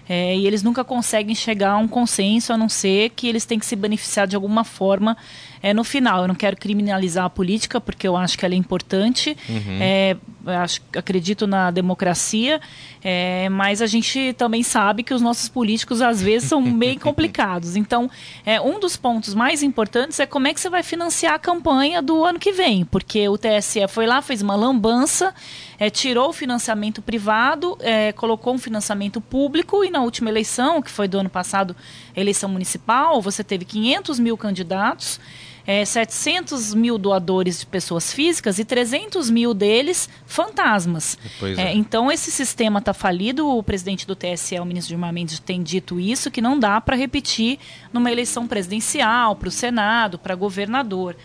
É, 0.07 0.37
e 0.37 0.45
eles 0.45 0.61
nunca 0.61 0.83
conseguem 0.83 1.33
chegar 1.33 1.71
a 1.71 1.77
um 1.77 1.87
consenso, 1.87 2.53
a 2.53 2.57
não 2.57 2.69
ser 2.69 3.09
que 3.15 3.27
eles 3.27 3.45
têm 3.45 3.57
que 3.57 3.65
se 3.65 3.75
beneficiar 3.75 4.27
de 4.27 4.35
alguma 4.35 4.63
forma 4.63 5.17
é, 5.65 5.73
no 5.73 5.83
final. 5.83 6.21
Eu 6.21 6.27
não 6.27 6.35
quero 6.35 6.55
criminalizar 6.55 7.25
a 7.25 7.29
política, 7.29 7.81
porque 7.81 8.07
eu 8.07 8.15
acho 8.15 8.37
que 8.37 8.45
ela 8.45 8.53
é 8.53 8.57
importante. 8.57 9.35
Uhum. 9.49 9.79
É, 9.81 10.15
acho, 10.45 10.79
acredito 10.95 11.47
na 11.47 11.71
democracia, 11.71 12.61
é, 13.03 13.49
mas 13.49 13.81
a 13.81 13.87
gente 13.87 14.33
também 14.33 14.61
sabe 14.61 15.01
que 15.01 15.11
os 15.11 15.23
nossos 15.23 15.49
políticos, 15.49 16.03
às 16.03 16.21
vezes, 16.21 16.47
são 16.47 16.61
bem 16.77 16.99
complicados. 16.99 17.75
Então, 17.75 18.07
é, 18.45 18.61
um 18.61 18.79
dos 18.79 18.95
pontos 18.95 19.33
mais 19.33 19.63
importantes 19.63 20.19
é 20.19 20.27
como 20.27 20.47
é 20.47 20.53
que 20.53 20.59
você 20.59 20.69
vai 20.69 20.83
financiar 20.83 21.33
a 21.33 21.39
campanha 21.39 21.99
do 21.99 22.23
ano 22.23 22.37
que 22.37 22.51
vem, 22.51 22.85
porque 22.85 23.27
o 23.27 23.35
TSE 23.35 23.87
foi 23.87 24.05
lá, 24.05 24.21
fez 24.21 24.43
uma 24.43 24.55
lambança, 24.55 25.33
é, 25.79 25.89
tirou 25.89 26.29
o 26.29 26.33
financiamento 26.33 27.01
privado, 27.01 27.75
é, 27.81 28.11
colocou 28.11 28.53
um 28.53 28.59
financiamento 28.59 29.19
público 29.19 29.83
e 29.83 29.89
na 29.89 30.03
última 30.03 30.29
eleição, 30.29 30.79
que 30.79 30.91
foi 30.91 31.07
do 31.07 31.17
ano 31.17 31.29
passado, 31.29 31.75
eleição 32.15 32.47
municipal, 32.49 33.19
você 33.19 33.43
teve 33.43 33.65
500 33.65 34.19
mil 34.19 34.37
candidatos 34.37 35.19
é, 35.67 35.83
700 35.83 36.73
mil 36.73 36.97
doadores 36.97 37.59
de 37.59 37.65
pessoas 37.65 38.13
físicas 38.13 38.59
e 38.59 38.65
300 38.65 39.29
mil 39.29 39.53
deles 39.53 40.09
fantasmas. 40.25 41.17
É, 41.57 41.63
é. 41.63 41.73
então, 41.73 42.11
esse 42.11 42.31
sistema 42.31 42.79
está 42.79 42.93
falido. 42.93 43.47
O 43.47 43.63
presidente 43.63 44.05
do 44.05 44.15
TSE, 44.15 44.59
o 44.59 44.65
ministro 44.65 44.89
Gilmar 44.89 45.11
Mendes, 45.11 45.39
tem 45.39 45.63
dito 45.63 45.99
isso, 45.99 46.29
que 46.29 46.41
não 46.41 46.59
dá 46.59 46.79
para 46.79 46.95
repetir 46.95 47.57
numa 47.91 48.11
eleição 48.11 48.47
presidencial, 48.47 49.35
para 49.35 49.47
o 49.47 49.51
Senado, 49.51 50.19
para 50.19 50.35
governador. 50.35 51.15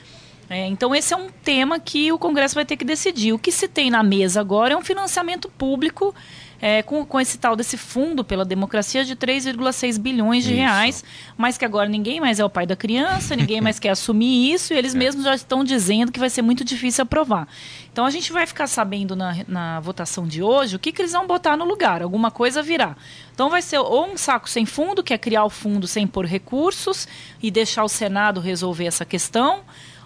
É, 0.49 0.67
então, 0.67 0.93
esse 0.95 1.15
é 1.15 1.17
um 1.17 1.29
tema 1.45 1.79
que 1.79 2.11
o 2.11 2.19
Congresso 2.19 2.57
vai 2.57 2.65
ter 2.65 2.77
que 2.77 2.85
decidir. 2.85 3.33
O 3.33 3.39
que 3.39 3.53
se 3.53 3.69
tem 3.69 3.89
na 3.89 4.03
mesa 4.03 4.41
agora 4.41 4.75
é 4.75 4.77
um 4.77 4.83
financiamento 4.83 5.49
público 5.49 6.13
é, 6.61 6.83
com, 6.83 7.05
com 7.05 7.21
esse 7.21 7.39
tal 7.39 7.57
desse 7.57 7.77
fundo 7.77 8.23
pela 8.23 8.45
democracia 8.45 9.05
de 9.05 9.17
3,6 9.17 9.99
bilhões 9.99 10.45
de 10.45 10.51
Isso. 10.51 10.61
reais, 10.61 11.05
mas 11.37 11.57
que 11.57 11.65
agora 11.65 11.89
ninguém 11.89 12.21
mais 12.21 12.39
é 12.39 12.45
o 12.45 12.51
pai 12.51 12.67
da 12.67 12.77
criança, 12.77 13.35
ninguém 13.35 13.61
mais 13.61 13.79
quer 13.79 13.91
assumir 13.91 14.53
isso, 14.53 14.75
e 14.75 14.77
eles 14.77 14.95
mesmos 14.95 15.25
já 15.25 15.35
estão 15.35 15.65
dizendo 15.65 16.13
que 16.13 16.21
vai 16.21 16.29
ser 16.29 16.43
muito 16.43 16.65
difícil 16.65 17.03
aprovar. 17.03 17.49
Então 17.93 18.05
a 18.05 18.11
gente 18.11 18.33
vai 18.33 18.47
ficar 18.47 18.67
sabendo 18.67 19.17
na, 19.17 19.37
na 19.49 19.81
votação 19.81 20.27
de 20.27 20.43
hoje 20.43 20.77
o 20.77 20.79
que, 20.79 20.93
que 20.93 21.03
eles 21.03 21.13
vão 21.13 21.27
botar 21.27 21.57
no 21.57 21.65
lugar, 21.65 22.03
alguma 22.03 22.31
coisa 22.31 22.63
virá. 22.63 22.97
Então 23.35 23.49
vai 23.49 23.63
ser 23.63 23.79
ou 23.79 24.07
um 24.07 24.17
saco 24.17 24.49
sem 24.49 24.67
fundo, 24.67 25.03
que 25.03 25.15
é 25.15 25.19
criar 25.19 25.45
o 25.45 25.51
fundo 25.51 25.87
sem 25.87 26.07
pôr 26.07 26.27
recursos 26.27 27.09
e 27.43 27.51
deixar 27.51 27.85
o 27.85 27.89
Senado 27.89 28.41
resolver 28.41 28.85
essa 28.85 29.05
questão, 29.05 29.61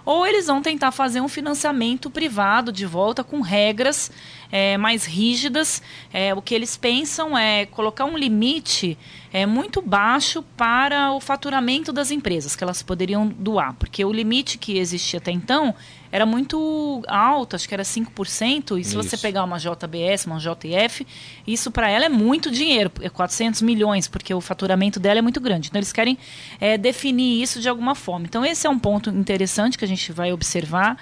ou 0.04 0.26
eles 0.26 0.46
vão 0.46 0.60
tentar 0.60 0.92
fazer 0.92 1.20
um 1.20 1.28
financiamento 1.28 2.10
privado 2.10 2.70
de 2.70 2.84
volta 2.84 3.24
com 3.24 3.40
regras 3.40 4.10
é, 4.50 4.76
mais 4.76 5.04
rígidas. 5.04 5.82
É, 6.12 6.34
o 6.34 6.42
que 6.42 6.54
eles 6.54 6.76
pensam 6.76 7.36
é 7.36 7.66
colocar 7.66 8.04
um 8.04 8.16
limite 8.16 8.96
é, 9.32 9.46
muito 9.46 9.82
baixo 9.82 10.42
para 10.56 11.12
o 11.12 11.20
faturamento 11.20 11.92
das 11.92 12.10
empresas 12.10 12.54
que 12.54 12.62
elas 12.62 12.82
poderiam 12.82 13.26
doar, 13.26 13.74
porque 13.74 14.04
o 14.04 14.12
limite 14.12 14.58
que 14.58 14.78
existia 14.78 15.18
até 15.18 15.32
então 15.32 15.74
era 16.14 16.24
muito 16.24 17.02
alto, 17.08 17.56
acho 17.56 17.66
que 17.66 17.74
era 17.74 17.82
5%, 17.82 18.78
e 18.78 18.84
se 18.84 18.94
você 18.94 19.16
Isso. 19.16 19.22
pegar 19.22 19.42
uma 19.42 19.58
JBS, 19.58 20.26
uma 20.26 20.38
JF, 20.38 21.04
isso 21.44 21.72
para 21.72 21.90
ela 21.90 22.04
é 22.04 22.08
muito 22.08 22.52
dinheiro, 22.52 22.92
é 23.00 23.08
400 23.08 23.60
milhões, 23.62 24.06
porque 24.06 24.32
o 24.32 24.40
faturamento 24.40 25.00
dela 25.00 25.18
é 25.18 25.22
muito 25.22 25.40
grande. 25.40 25.66
Então 25.66 25.80
eles 25.80 25.92
querem 25.92 26.16
é, 26.60 26.78
definir 26.78 27.42
isso 27.42 27.60
de 27.60 27.68
alguma 27.68 27.96
forma. 27.96 28.26
Então 28.26 28.46
esse 28.46 28.64
é 28.64 28.70
um 28.70 28.78
ponto 28.78 29.10
interessante 29.10 29.76
que 29.76 29.84
a 29.84 29.88
gente 29.88 30.12
vai 30.12 30.32
observar 30.32 30.96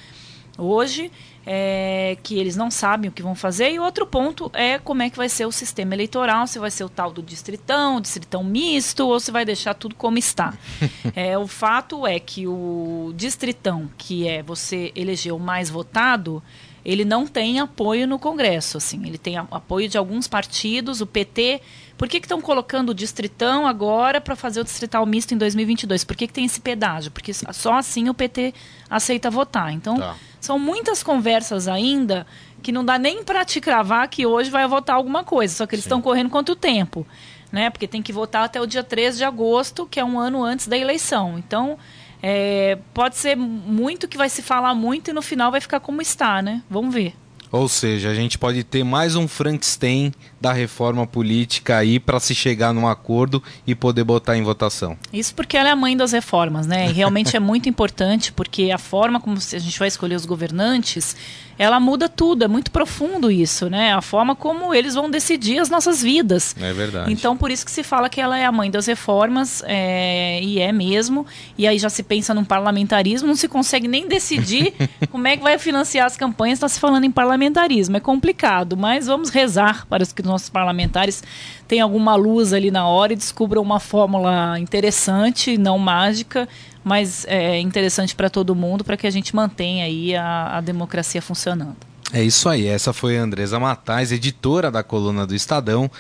hoje, 0.57 1.13
é, 1.47 2.17
que 2.23 2.39
eles 2.39 2.57
não 2.57 2.71
sabem 2.71 3.09
o 3.09 3.13
que 3.13 3.23
vão 3.23 3.35
fazer. 3.35 3.71
E 3.73 3.79
outro 3.79 4.07
ponto 4.07 4.51
é 4.55 4.79
como 4.79 5.03
é 5.03 5.11
que 5.11 5.17
vai 5.17 5.29
ser 5.29 5.47
o 5.47 5.53
sistema 5.53 5.95
eleitoral, 5.95 6.47
se 6.47 6.59
vai 6.59 6.71
ser 6.71 6.85
o 6.85 6.89
tal 6.89 7.13
do 7.13 7.23
distritão, 7.23 8.01
distritão 8.01 8.45
misto, 8.45 9.07
ou 9.07 9.19
se 9.19 9.31
vai 9.31 9.45
deixar 9.45 9.75
tudo 9.75 9.95
como 9.95 10.19
está. 10.19 10.55
É, 11.15 11.37
o 11.37 11.47
fato 11.47 12.07
é 12.07 12.19
que 12.19 12.47
o 12.47 13.13
distritão, 13.15 13.91
que 13.99 14.27
é 14.27 14.43
você 14.43 14.93
eleger 14.95 15.35
o 15.35 15.39
mais 15.39 15.69
votado, 15.69 16.43
ele 16.85 17.05
não 17.05 17.27
tem 17.27 17.61
apoio 17.61 18.07
no 18.07 18.19
Congresso, 18.19 18.79
assim, 18.79 19.07
ele 19.07 19.19
tem 19.19 19.37
apoio 19.37 19.89
de 19.89 19.97
alguns 19.97 20.27
partidos, 20.27 21.01
o 21.01 21.07
PT. 21.07 21.61
Por 21.97 22.09
que 22.09 22.19
que 22.19 22.27
estão 22.27 22.41
colocando 22.41 22.91
o 22.91 22.95
distritão 22.95 23.67
agora 23.67 24.21
para 24.21 24.35
fazer 24.35 24.61
o 24.61 24.65
distrital 24.65 25.07
misto 25.07 25.33
em 25.35 25.37
2022? 25.39 26.03
Por 26.03 26.17
que, 26.17 26.27
que 26.27 26.33
tem 26.33 26.45
esse 26.45 26.61
pedágio? 26.61 27.13
Porque 27.13 27.33
só 27.33 27.75
assim 27.75 28.09
o 28.09 28.15
PT 28.15 28.53
aceita 28.91 29.31
votar. 29.31 29.73
Então, 29.73 29.97
Tá. 29.97 30.17
são 30.41 30.59
muitas 30.59 31.03
conversas 31.03 31.69
ainda 31.69 32.27
que 32.61 32.73
não 32.73 32.85
dá 32.85 32.99
nem 32.99 33.23
para 33.23 33.45
te 33.45 33.61
cravar 33.61 34.09
que 34.09 34.27
hoje 34.27 34.51
vai 34.51 34.67
votar 34.67 34.97
alguma 34.97 35.23
coisa, 35.23 35.55
só 35.55 35.67
que 35.67 35.75
eles 35.77 35.85
estão 35.85 36.01
correndo 36.03 36.31
contra 36.31 36.53
o 36.53 36.57
tempo, 36.57 37.07
né? 37.53 37.71
Porque 37.71 37.87
tem 37.87 38.03
que 38.03 38.13
votar 38.13 38.45
até 38.45 38.61
o 38.61 38.67
dia 38.67 38.83
13 38.83 39.19
de 39.19 39.25
agosto, 39.25 39.87
que 39.87 40.01
é 40.01 40.05
um 40.05 40.19
ano 40.19 40.43
antes 40.43 40.67
da 40.67 40.77
eleição. 40.77 41.39
Então, 41.39 41.79
é, 42.23 42.79
pode 42.95 43.17
ser 43.17 43.37
muito 43.37 44.07
que 44.07 44.17
vai 44.17 44.29
se 44.29 44.43
falar 44.43 44.75
muito 44.75 45.11
e 45.11 45.13
no 45.13 45.21
final 45.21 45.51
vai 45.51 45.61
ficar 45.61 45.81
como 45.81 46.01
está, 46.01 46.41
né? 46.41 46.63
Vamos 46.71 46.95
ver. 46.95 47.15
Ou 47.51 47.69
seja, 47.69 48.09
a 48.09 48.15
gente 48.15 48.39
pode 48.39 48.65
ter 48.65 48.85
mais 48.85 49.15
um 49.15 49.29
Frankenstein 49.29 50.13
da 50.43 50.53
reforma 50.53 51.07
política 51.07 51.79
aí 51.79 52.01
para 52.01 52.19
se 52.19 52.35
chegar 52.35 52.75
num 52.75 52.89
acordo 52.89 53.41
e 53.65 53.77
poder 53.77 54.03
botar 54.03 54.37
em 54.37 54.43
votação. 54.43 54.99
Isso 55.13 55.33
porque 55.37 55.57
ela 55.57 55.69
é 55.69 55.73
a 55.73 55.77
mãe 55.77 55.97
das 55.97 56.11
reformas, 56.11 56.67
né? 56.67 56.89
E 56.89 56.93
realmente 56.93 57.37
é 57.37 57.41
muito 57.41 57.69
importante 57.69 58.33
porque 58.33 58.73
a 58.73 58.79
forma 58.79 59.21
como 59.21 59.37
a 59.37 59.59
gente 59.59 59.79
vai 59.79 59.87
escolher 59.87 60.17
os 60.17 60.27
governantes, 60.27 61.17
ela 61.59 61.79
muda 61.79 62.09
tudo, 62.09 62.45
é 62.45 62.49
muito 62.49 62.73
profundo 62.73 63.31
isso, 63.31 63.71
né? 63.71 63.93
A 63.93 64.01
forma 64.01 64.35
como 64.35 64.75
eles 64.75 64.95
vão 64.95 65.09
decidir 65.09 65.61
as 65.61 65.71
nossas 65.71 66.03
vidas. 66.03 66.57
É 66.61 66.73
verdade. 66.73 67.13
Então, 67.13 67.37
por 67.37 67.51
isso 67.53 67.65
que 67.65 67.71
se 67.71 67.85
fala 67.85 68.09
que 68.09 68.21
ela 68.21 68.37
é 68.37 68.45
a 68.45 68.51
mãe 68.51 68.69
das 68.69 68.87
reformas, 68.87 69.63
é, 69.67 70.41
e 70.43 70.59
é 70.59 70.73
mesmo. 70.73 71.25
E 71.57 71.69
aí 71.69 71.79
já 71.79 71.89
se 71.89 72.03
pensa 72.03 72.35
num 72.35 72.45
parlamentarismo, 72.45 73.29
não 73.29 73.37
se 73.37 73.47
consegue 73.47 73.87
nem 73.87 74.09
decidir 74.09 74.75
como 75.11 75.29
é 75.29 75.37
que 75.37 75.43
vai 75.43 75.57
financiar 75.59 76.07
as 76.07 76.17
campanhas, 76.17 76.57
está 76.57 76.69
se 76.69 76.81
falando 76.81 77.05
em 77.05 77.13
parlamentarismo. 77.13 77.97
É 77.97 78.01
complicado, 78.01 78.77
mas 78.77 79.07
vamos 79.07 79.29
rezar 79.29 79.87
para 79.87 80.05
que 80.05 80.05
os 80.05 80.13
nossos 80.33 80.49
parlamentares 80.49 81.23
tenham 81.69 81.85
alguma 81.85 82.15
luz 82.15 82.53
ali 82.53 82.71
na 82.71 82.87
hora 82.87 83.13
e 83.13 83.17
descubram 83.17 83.63
uma 83.63 83.79
fórmula 83.79 84.59
interessante, 84.59 85.57
não 85.57 85.79
mágica, 85.79 86.49
mas 86.83 87.25
é, 87.27 87.61
interessante 87.61 88.15
para 88.15 88.29
todo 88.29 88.55
mundo, 88.55 88.83
para 88.83 88.97
que 88.97 89.07
a 89.07 89.11
gente 89.11 89.37
mantenha 89.37 89.85
aí 89.85 90.17
a, 90.17 90.59
a 90.59 90.61
democracia 90.61 91.23
funcionando. 91.23 91.77
É 92.13 92.23
isso 92.23 92.49
aí, 92.49 92.67
essa 92.67 92.93
foi 92.93 93.19
a 93.19 93.23
Andresa 93.23 93.59
Matais, 93.59 94.13
editora 94.13 94.71
da 94.71 94.83
coluna 94.83 95.27
do 95.27 95.35
Estadão, 95.35 95.91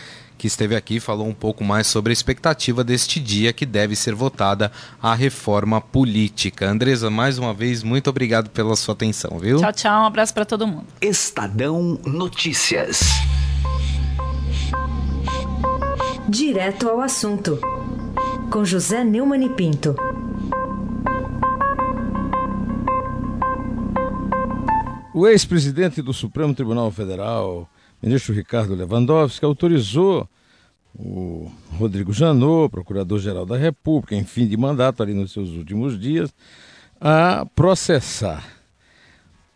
que 0.42 0.46
esteve 0.48 0.74
aqui 0.74 0.96
e 0.96 1.00
falou 1.00 1.26
um 1.28 1.32
pouco 1.32 1.62
mais 1.62 1.86
sobre 1.86 2.10
a 2.10 2.12
expectativa 2.12 2.82
deste 2.82 3.20
dia 3.20 3.52
que 3.52 3.64
deve 3.64 3.94
ser 3.94 4.12
votada 4.12 4.72
a 5.00 5.14
reforma 5.14 5.80
política. 5.80 6.68
Andresa, 6.68 7.08
mais 7.08 7.38
uma 7.38 7.54
vez, 7.54 7.84
muito 7.84 8.10
obrigado 8.10 8.50
pela 8.50 8.74
sua 8.74 8.92
atenção, 8.92 9.38
viu? 9.38 9.60
Tchau, 9.60 9.72
tchau, 9.72 10.02
um 10.02 10.06
abraço 10.06 10.34
para 10.34 10.44
todo 10.44 10.66
mundo. 10.66 10.86
Estadão 11.00 11.96
Notícias. 12.04 13.00
Direto 16.32 16.88
ao 16.88 17.02
assunto. 17.02 17.58
Com 18.50 18.64
José 18.64 19.04
Neumann 19.04 19.44
e 19.44 19.50
Pinto. 19.50 19.94
O 25.12 25.28
ex-presidente 25.28 26.00
do 26.00 26.14
Supremo 26.14 26.54
Tribunal 26.54 26.90
Federal, 26.90 27.68
ministro 28.02 28.32
Ricardo 28.32 28.74
Lewandowski, 28.74 29.44
autorizou 29.44 30.26
o 30.98 31.52
Rodrigo 31.72 32.14
Janot, 32.14 32.70
procurador-geral 32.70 33.44
da 33.44 33.58
República, 33.58 34.14
em 34.14 34.24
fim 34.24 34.46
de 34.46 34.56
mandato, 34.56 35.02
ali 35.02 35.12
nos 35.12 35.32
seus 35.32 35.50
últimos 35.50 36.00
dias, 36.00 36.34
a 36.98 37.44
processar 37.54 38.42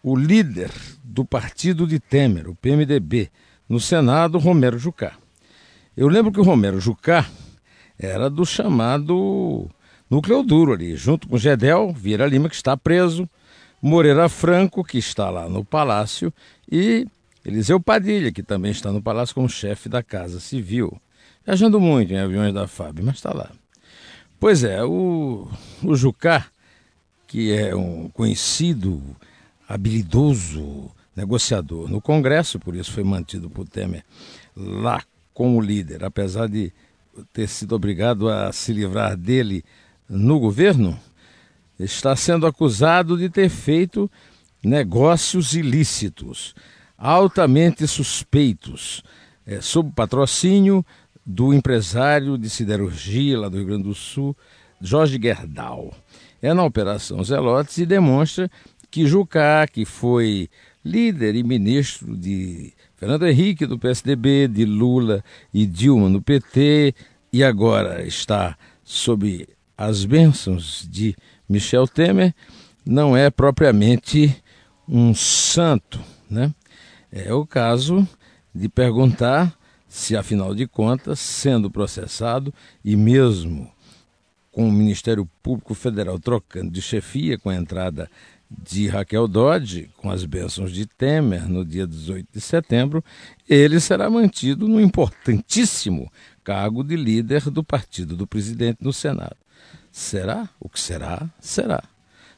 o 0.03 0.15
líder 0.15 0.71
do 1.03 1.25
partido 1.25 1.87
de 1.87 1.99
Temer, 1.99 2.51
o 2.51 2.55
PMDB, 2.55 3.31
no 3.67 3.81
Senado, 3.81 4.37
Romero 4.37 4.79
Jucá. 4.79 5.17
Eu 5.97 6.09
lembro 6.09 6.31
que 6.31 6.39
o 6.39 6.43
Romero 6.43 6.79
Jucá 6.79 7.27
era 7.99 8.29
do 8.29 8.45
chamado 8.45 9.67
núcleo 10.11 10.43
duro 10.43 10.75
ali, 10.75 10.95
junto 10.95 11.27
com 11.27 11.39
Gedel 11.39 11.91
Vieira 11.91 12.27
Lima, 12.27 12.51
que 12.51 12.55
está 12.55 12.77
preso, 12.77 13.27
Moreira 13.81 14.29
Franco, 14.29 14.85
que 14.85 14.99
está 14.99 15.31
lá 15.31 15.49
no 15.49 15.65
Palácio, 15.65 16.31
e 16.71 17.07
Eliseu 17.43 17.81
Padilha, 17.81 18.31
que 18.31 18.43
também 18.43 18.73
está 18.73 18.93
no 18.93 19.01
Palácio 19.01 19.35
como 19.35 19.49
chefe 19.49 19.89
da 19.89 20.03
Casa 20.03 20.39
Civil. 20.39 21.01
Viajando 21.47 21.81
muito 21.81 22.13
em 22.13 22.19
aviões 22.19 22.53
da 22.53 22.69
FAB, 22.69 23.01
mas 23.03 23.15
está 23.15 23.33
lá. 23.33 23.51
Pois 24.39 24.65
é, 24.65 24.85
o, 24.85 25.49
o 25.83 25.97
Jucá, 25.97 26.47
que 27.27 27.53
é 27.53 27.75
um 27.75 28.11
conhecido, 28.11 29.01
habilidoso 29.67 30.91
negociador 31.17 31.89
no 31.89 32.03
Congresso, 32.03 32.59
por 32.59 32.77
isso 32.77 32.93
foi 32.93 33.03
mantido 33.03 33.49
por 33.49 33.67
Temer 33.67 34.05
lá 34.55 35.03
como 35.37 35.61
líder, 35.61 36.03
apesar 36.03 36.49
de 36.49 36.73
ter 37.31 37.47
sido 37.47 37.75
obrigado 37.75 38.31
a 38.31 38.51
se 38.55 38.73
livrar 38.73 39.15
dele 39.15 39.63
no 40.09 40.41
governo, 40.41 40.99
está 41.79 42.17
sendo 42.17 42.47
acusado 42.47 43.19
de 43.19 43.29
ter 43.29 43.51
feito 43.51 44.11
negócios 44.65 45.53
ilícitos, 45.53 46.55
altamente 46.97 47.87
suspeitos, 47.87 49.03
é, 49.47 49.61
sob 49.61 49.93
patrocínio 49.95 50.83
do 51.25 51.53
empresário 51.53 52.39
de 52.39 52.49
siderurgia 52.49 53.39
lá 53.39 53.51
do 53.51 53.59
Rio 53.59 53.67
Grande 53.67 53.83
do 53.83 53.95
Sul, 53.95 54.35
Jorge 54.81 55.21
Gerdau. 55.23 55.95
É 56.41 56.55
na 56.55 56.65
Operação 56.65 57.23
Zelotes 57.23 57.77
e 57.77 57.85
demonstra 57.85 58.51
que 58.91 59.07
Jucá, 59.07 59.67
que 59.67 59.85
foi 59.85 60.49
líder 60.83 61.35
e 61.35 61.43
ministro 61.43 62.17
de 62.17 62.73
Fernando 62.97 63.27
Henrique 63.27 63.67
do 63.67 63.79
PSDB, 63.79 64.49
de 64.49 64.65
Lula 64.65 65.23
e 65.53 65.67
Dilma 65.67 66.09
no 66.09 66.23
PT, 66.23 66.95
e 67.31 67.45
agora 67.45 68.07
está 68.07 68.57
sob 68.83 69.47
as 69.77 70.07
bênçãos 70.07 70.89
de 70.91 71.15
Michel 71.47 71.87
Temer, 71.87 72.35
não 72.85 73.15
é 73.17 73.29
propriamente 73.29 74.35
um 74.89 75.15
santo, 75.15 76.01
né? 76.31 76.55
É 77.13 77.35
o 77.35 77.47
caso 77.47 78.09
de 78.55 78.69
perguntar 78.69 79.55
se, 79.87 80.17
afinal 80.17 80.55
de 80.55 80.67
contas, 80.67 81.21
sendo 81.21 81.71
processado 81.71 82.53
e 82.85 82.97
mesmo 82.97 83.71
com 84.51 84.67
o 84.67 84.73
Ministério 84.73 85.29
Público 85.43 85.75
Federal 85.75 86.19
trocando 86.19 86.71
de 86.71 86.81
chefia 86.81 87.39
com 87.39 87.51
a 87.51 87.55
entrada 87.55 88.11
de 88.51 88.89
Raquel 88.89 89.27
Dodge, 89.27 89.91
com 89.97 90.11
as 90.11 90.25
bênçãos 90.25 90.73
de 90.73 90.87
Temer 90.87 91.49
no 91.49 91.65
dia 91.65 91.87
18 91.87 92.29
de 92.33 92.41
setembro, 92.41 93.05
ele 93.49 93.81
será 93.81 94.09
mantido 94.09 94.69
no 94.69 94.81
importantíssimo 94.81 96.11
cargo 96.45 96.85
de 96.85 96.97
líder 96.97 97.51
do 97.51 97.65
partido 97.65 98.17
do 98.17 98.27
presidente 98.27 98.79
no 98.81 98.93
Senado. 98.93 99.37
Será? 99.91 100.49
O 100.61 100.69
que 100.69 100.79
será? 100.79 101.29
Será. 101.41 101.83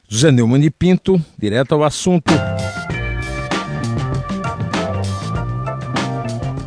José 0.07 0.31
Neumann 0.31 0.63
e 0.63 0.71
Pinto, 0.71 1.23
direto 1.37 1.73
ao 1.73 1.83
assunto. 1.83 2.33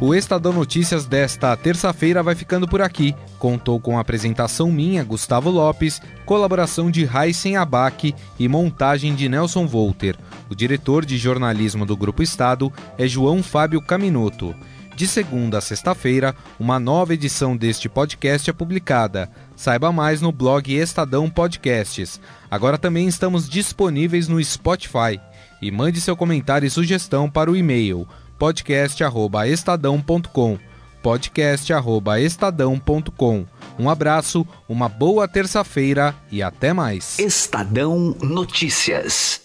O 0.04 0.16
Estadão 0.16 0.52
Notícias 0.52 1.06
desta 1.06 1.56
terça-feira 1.56 2.24
vai 2.24 2.34
ficando 2.34 2.66
por 2.66 2.82
aqui. 2.82 3.14
Contou 3.38 3.78
com 3.78 3.96
apresentação 3.96 4.68
minha, 4.72 5.04
Gustavo 5.04 5.48
Lopes, 5.48 6.02
colaboração 6.26 6.90
de 6.90 7.08
Heisen 7.08 7.56
Abac 7.56 8.12
e 8.36 8.48
montagem 8.48 9.14
de 9.14 9.28
Nelson 9.28 9.64
Volter. 9.64 10.16
O 10.50 10.56
diretor 10.56 11.06
de 11.06 11.16
jornalismo 11.16 11.86
do 11.86 11.96
Grupo 11.96 12.20
Estado 12.20 12.72
é 12.98 13.06
João 13.06 13.44
Fábio 13.44 13.80
Caminuto. 13.80 14.52
De 14.96 15.06
segunda 15.06 15.58
a 15.58 15.60
sexta-feira, 15.60 16.34
uma 16.58 16.80
nova 16.80 17.14
edição 17.14 17.56
deste 17.56 17.88
podcast 17.88 18.50
é 18.50 18.52
publicada. 18.52 19.30
Saiba 19.54 19.92
mais 19.92 20.20
no 20.20 20.32
blog 20.32 20.74
Estadão 20.74 21.30
Podcasts. 21.30 22.20
Agora 22.50 22.76
também 22.76 23.06
estamos 23.06 23.48
disponíveis 23.48 24.26
no 24.26 24.42
Spotify. 24.42 25.20
E 25.62 25.70
mande 25.70 26.00
seu 26.00 26.16
comentário 26.16 26.66
e 26.66 26.70
sugestão 26.70 27.30
para 27.30 27.48
o 27.48 27.54
e-mail 27.54 28.04
podcast@estadão.com. 28.42 30.58
podcast@estadão.com. 31.00 33.46
Um 33.78 33.88
abraço, 33.88 34.44
uma 34.68 34.88
boa 34.88 35.28
terça-feira 35.28 36.12
e 36.28 36.42
até 36.42 36.72
mais. 36.72 37.20
Estadão 37.20 38.16
Notícias. 38.20 39.41